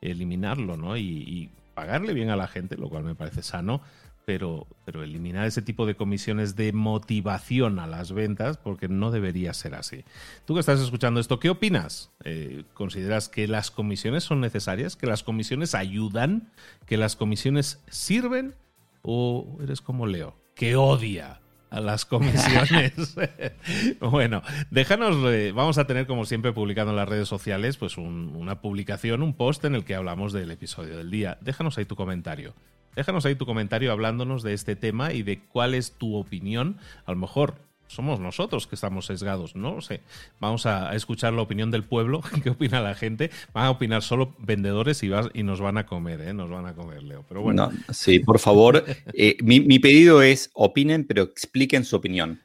eliminarlo, 0.00 0.76
¿no? 0.76 0.96
Y, 0.96 1.50
pagarle 1.74 2.14
bien 2.14 2.30
a 2.30 2.36
la 2.36 2.46
gente, 2.46 2.78
lo 2.78 2.88
cual 2.88 3.04
me 3.04 3.14
parece 3.14 3.42
sano, 3.42 3.82
pero, 4.24 4.66
pero 4.86 5.02
eliminar 5.02 5.46
ese 5.46 5.60
tipo 5.60 5.84
de 5.84 5.94
comisiones 5.94 6.56
de 6.56 6.72
motivación 6.72 7.78
a 7.78 7.86
las 7.86 8.12
ventas, 8.12 8.56
porque 8.56 8.88
no 8.88 9.10
debería 9.10 9.52
ser 9.52 9.74
así. 9.74 10.02
Tú 10.46 10.54
que 10.54 10.60
estás 10.60 10.80
escuchando 10.80 11.20
esto, 11.20 11.38
¿qué 11.38 11.50
opinas? 11.50 12.12
Eh, 12.24 12.64
¿Consideras 12.72 13.28
que 13.28 13.46
las 13.46 13.70
comisiones 13.70 14.24
son 14.24 14.40
necesarias? 14.40 14.96
¿Que 14.96 15.06
las 15.06 15.22
comisiones 15.22 15.74
ayudan? 15.74 16.50
¿Que 16.86 16.96
las 16.96 17.14
comisiones 17.14 17.84
sirven? 17.90 18.54
¿O 19.02 19.58
eres 19.62 19.82
como 19.82 20.06
Leo, 20.06 20.34
que 20.54 20.76
odia 20.76 21.42
a 21.70 21.80
las 21.80 22.04
comisiones. 22.04 23.16
bueno, 24.00 24.42
déjanos, 24.70 25.16
eh, 25.32 25.52
vamos 25.52 25.78
a 25.78 25.86
tener 25.86 26.06
como 26.06 26.24
siempre 26.24 26.52
publicando 26.52 26.92
en 26.92 26.96
las 26.96 27.08
redes 27.08 27.28
sociales 27.28 27.76
pues 27.76 27.98
una 27.98 28.60
publicación, 28.60 29.22
un 29.22 29.34
post 29.34 29.64
en 29.64 29.74
el 29.74 29.84
que 29.84 29.94
hablamos 29.94 30.32
del 30.32 30.50
episodio 30.50 30.96
del 30.96 31.10
día. 31.10 31.38
Déjanos 31.40 31.78
ahí 31.78 31.84
tu 31.84 31.96
comentario. 31.96 32.54
Déjanos 32.94 33.26
ahí 33.26 33.34
tu 33.34 33.44
comentario 33.44 33.92
hablándonos 33.92 34.42
de 34.42 34.54
este 34.54 34.74
tema 34.74 35.12
y 35.12 35.22
de 35.22 35.40
cuál 35.40 35.74
es 35.74 35.92
tu 35.92 36.16
opinión. 36.16 36.78
A 37.04 37.12
lo 37.12 37.18
mejor 37.18 37.56
somos 37.88 38.20
nosotros 38.20 38.66
que 38.66 38.74
estamos 38.74 39.06
sesgados, 39.06 39.56
no 39.56 39.80
sé. 39.80 40.00
Vamos 40.40 40.66
a, 40.66 40.94
escuchar 40.94 41.32
la 41.32 41.42
opinión 41.42 41.70
del 41.70 41.84
pueblo, 41.84 42.22
qué 42.42 42.50
opina 42.50 42.80
la 42.80 42.94
gente. 42.94 43.30
Van 43.52 43.66
a 43.66 43.70
opinar 43.70 44.02
solo 44.02 44.34
vendedores 44.38 45.02
y, 45.02 45.10
y 45.34 45.42
nos 45.42 45.60
van 45.60 45.78
a 45.78 45.86
comer, 45.86 46.20
¿eh? 46.20 46.34
Nos 46.34 46.50
van 46.50 46.66
a 46.66 46.74
comer, 46.74 47.02
Leo. 47.02 47.24
Pero 47.28 47.42
bueno. 47.42 47.70
sí, 47.90 48.20
por 48.20 48.38
favor. 48.38 48.84
Eh, 49.18 49.36
mi, 49.42 49.78
pedido 49.78 50.20
es 50.20 50.50
opinen, 50.52 51.04
pero 51.04 51.22
expliquen 51.22 51.84
su 51.84 51.96
opinión. 51.96 52.40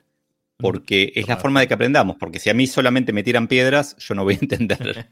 Porque 0.62 1.12
es 1.16 1.28
la 1.28 1.38
forma 1.38 1.60
de 1.60 1.68
que 1.68 1.74
aprendamos, 1.74 2.18
porque 2.18 2.40
si 2.40 2.50
a 2.50 2.54
mí 2.54 2.68
solamente 2.68 3.14
me 3.14 3.24
tiran 3.24 3.48
piedras, 3.48 3.96
yo 3.98 4.16
no 4.16 4.24
voy 4.24 4.36
a 4.36 4.38
entender. 4.42 5.10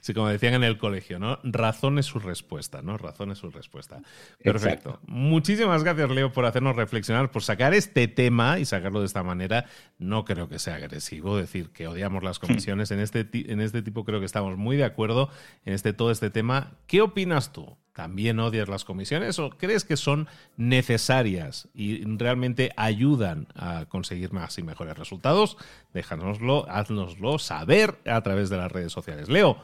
sí, 0.00 0.14
como 0.14 0.28
decían 0.28 0.54
en 0.54 0.64
el 0.64 0.78
colegio, 0.78 1.18
¿no? 1.18 1.38
Razón 1.42 1.98
es 1.98 2.06
su 2.06 2.18
respuesta, 2.18 2.82
¿no? 2.82 2.98
Razón 2.98 3.30
es 3.32 3.38
su 3.38 3.50
respuesta. 3.50 4.00
Perfecto. 4.42 5.00
Muchísimas 5.06 5.82
gracias, 5.84 6.10
Leo, 6.10 6.32
por 6.32 6.44
hacernos 6.46 6.76
reflexionar, 6.76 7.30
por 7.30 7.42
sacar 7.42 7.74
este 7.74 8.08
tema 8.08 8.58
y 8.58 8.64
sacarlo 8.64 9.00
de 9.00 9.06
esta 9.06 9.22
manera. 9.22 9.66
No 9.98 10.24
creo 10.24 10.48
que 10.48 10.58
sea 10.58 10.76
agresivo 10.76 11.36
decir 11.36 11.70
que 11.70 11.86
odiamos 11.86 12.22
las 12.22 12.38
comisiones. 12.38 12.90
en, 12.90 13.00
este, 13.00 13.26
en 13.32 13.60
este 13.60 13.82
tipo 13.82 14.04
creo 14.04 14.20
que 14.20 14.26
estamos 14.26 14.56
muy 14.56 14.76
de 14.76 14.84
acuerdo 14.84 15.30
en 15.64 15.74
este, 15.74 15.92
todo 15.92 16.10
este 16.10 16.30
tema. 16.30 16.78
¿Qué 16.86 17.00
opinas 17.00 17.52
tú? 17.52 17.76
¿También 17.92 18.40
odias 18.40 18.68
las 18.68 18.84
comisiones 18.84 19.38
o 19.38 19.50
crees 19.50 19.84
que 19.84 19.98
son 19.98 20.26
necesarias 20.56 21.68
y 21.74 22.02
realmente 22.16 22.70
ayudan 22.76 23.48
a 23.54 23.84
conseguir 23.86 24.32
más 24.32 24.58
y 24.58 24.62
mejores 24.62 24.96
resultados? 24.96 25.58
Déjanoslo, 25.92 26.66
haznoslo 26.70 27.38
saber 27.38 27.98
a 28.06 28.22
través 28.22 28.48
de 28.48 28.56
las 28.56 28.72
redes 28.72 28.92
sociales. 28.92 29.28
Leo, 29.28 29.58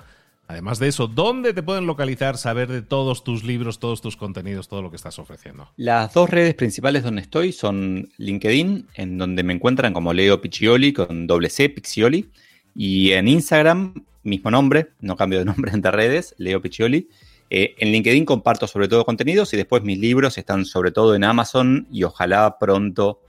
además 0.46 0.78
de 0.78 0.88
eso, 0.88 1.06
¿dónde 1.06 1.54
te 1.54 1.62
pueden 1.62 1.86
localizar, 1.86 2.36
saber 2.36 2.68
de 2.68 2.82
todos 2.82 3.24
tus 3.24 3.44
libros, 3.44 3.78
todos 3.78 4.02
tus 4.02 4.18
contenidos, 4.18 4.68
todo 4.68 4.82
lo 4.82 4.90
que 4.90 4.96
estás 4.96 5.18
ofreciendo? 5.18 5.70
Las 5.76 6.12
dos 6.12 6.28
redes 6.28 6.54
principales 6.54 7.04
donde 7.04 7.22
estoy 7.22 7.52
son 7.52 8.10
LinkedIn, 8.18 8.88
en 8.92 9.16
donde 9.16 9.42
me 9.42 9.54
encuentran 9.54 9.94
como 9.94 10.12
Leo 10.12 10.42
Piccioli 10.42 10.92
con 10.92 11.26
doble 11.26 11.48
C, 11.48 11.70
Piccioli, 11.70 12.30
y 12.74 13.12
en 13.12 13.26
Instagram, 13.26 14.04
mismo 14.22 14.50
nombre, 14.50 14.90
no 15.00 15.16
cambio 15.16 15.38
de 15.38 15.46
nombre 15.46 15.72
entre 15.72 15.92
redes, 15.92 16.34
Leo 16.36 16.60
Piccioli. 16.60 17.08
Eh, 17.50 17.74
en 17.78 17.92
LinkedIn 17.92 18.24
comparto 18.24 18.66
sobre 18.66 18.88
todo 18.88 19.04
contenidos 19.04 19.52
y 19.54 19.56
después 19.56 19.82
mis 19.82 19.98
libros 19.98 20.36
están 20.36 20.64
sobre 20.64 20.90
todo 20.90 21.14
en 21.14 21.24
Amazon 21.24 21.86
y 21.90 22.04
ojalá 22.04 22.58
pronto 22.58 23.22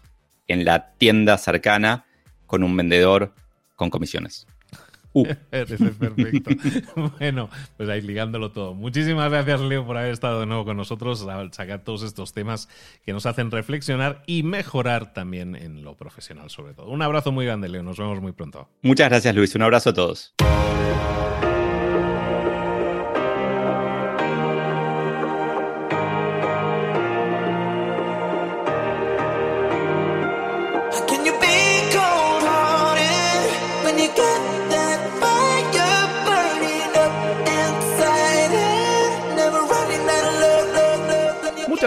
en 0.48 0.66
la 0.66 0.94
tienda 0.98 1.38
cercana 1.38 2.06
con 2.46 2.64
un 2.64 2.76
vendedor 2.76 3.34
con 3.76 3.90
comisiones. 3.90 4.46
Uh. 5.14 5.26
perfecto. 5.50 6.52
bueno, 7.20 7.50
pues 7.78 7.90
ahí 7.90 8.02
ligándolo 8.02 8.52
todo. 8.52 8.74
Muchísimas 8.74 9.32
gracias, 9.32 9.62
Leo, 9.62 9.86
por 9.86 9.98
haber 9.98 10.12
estado 10.12 10.42
de 10.42 10.46
nuevo 10.46 10.66
con 10.66 10.78
nosotros, 10.78 11.26
a 11.28 11.52
sacar 11.52 11.84
todos 11.84 12.04
estos 12.04 12.34
temas 12.34 12.70
que 13.06 13.14
nos 13.14 13.26
hacen 13.26 13.52
reflexionar 13.52 14.24
y 14.28 14.44
mejorar 14.44 15.14
también 15.14 15.56
en 15.56 15.84
lo 15.84 15.96
profesional, 15.96 16.50
sobre 16.50 16.74
todo. 16.74 16.88
Un 16.88 17.02
abrazo 17.02 17.32
muy 17.32 17.46
grande, 17.46 17.70
Leo. 17.70 17.84
Nos 17.84 17.98
vemos 17.98 18.22
muy 18.22 18.34
pronto. 18.34 18.70
Muchas 18.82 19.10
gracias, 19.10 19.34
Luis. 19.36 19.56
Un 19.56 19.64
abrazo 19.64 19.92
a 19.92 19.94
todos. 19.94 20.36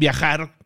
viajar 0.00 0.50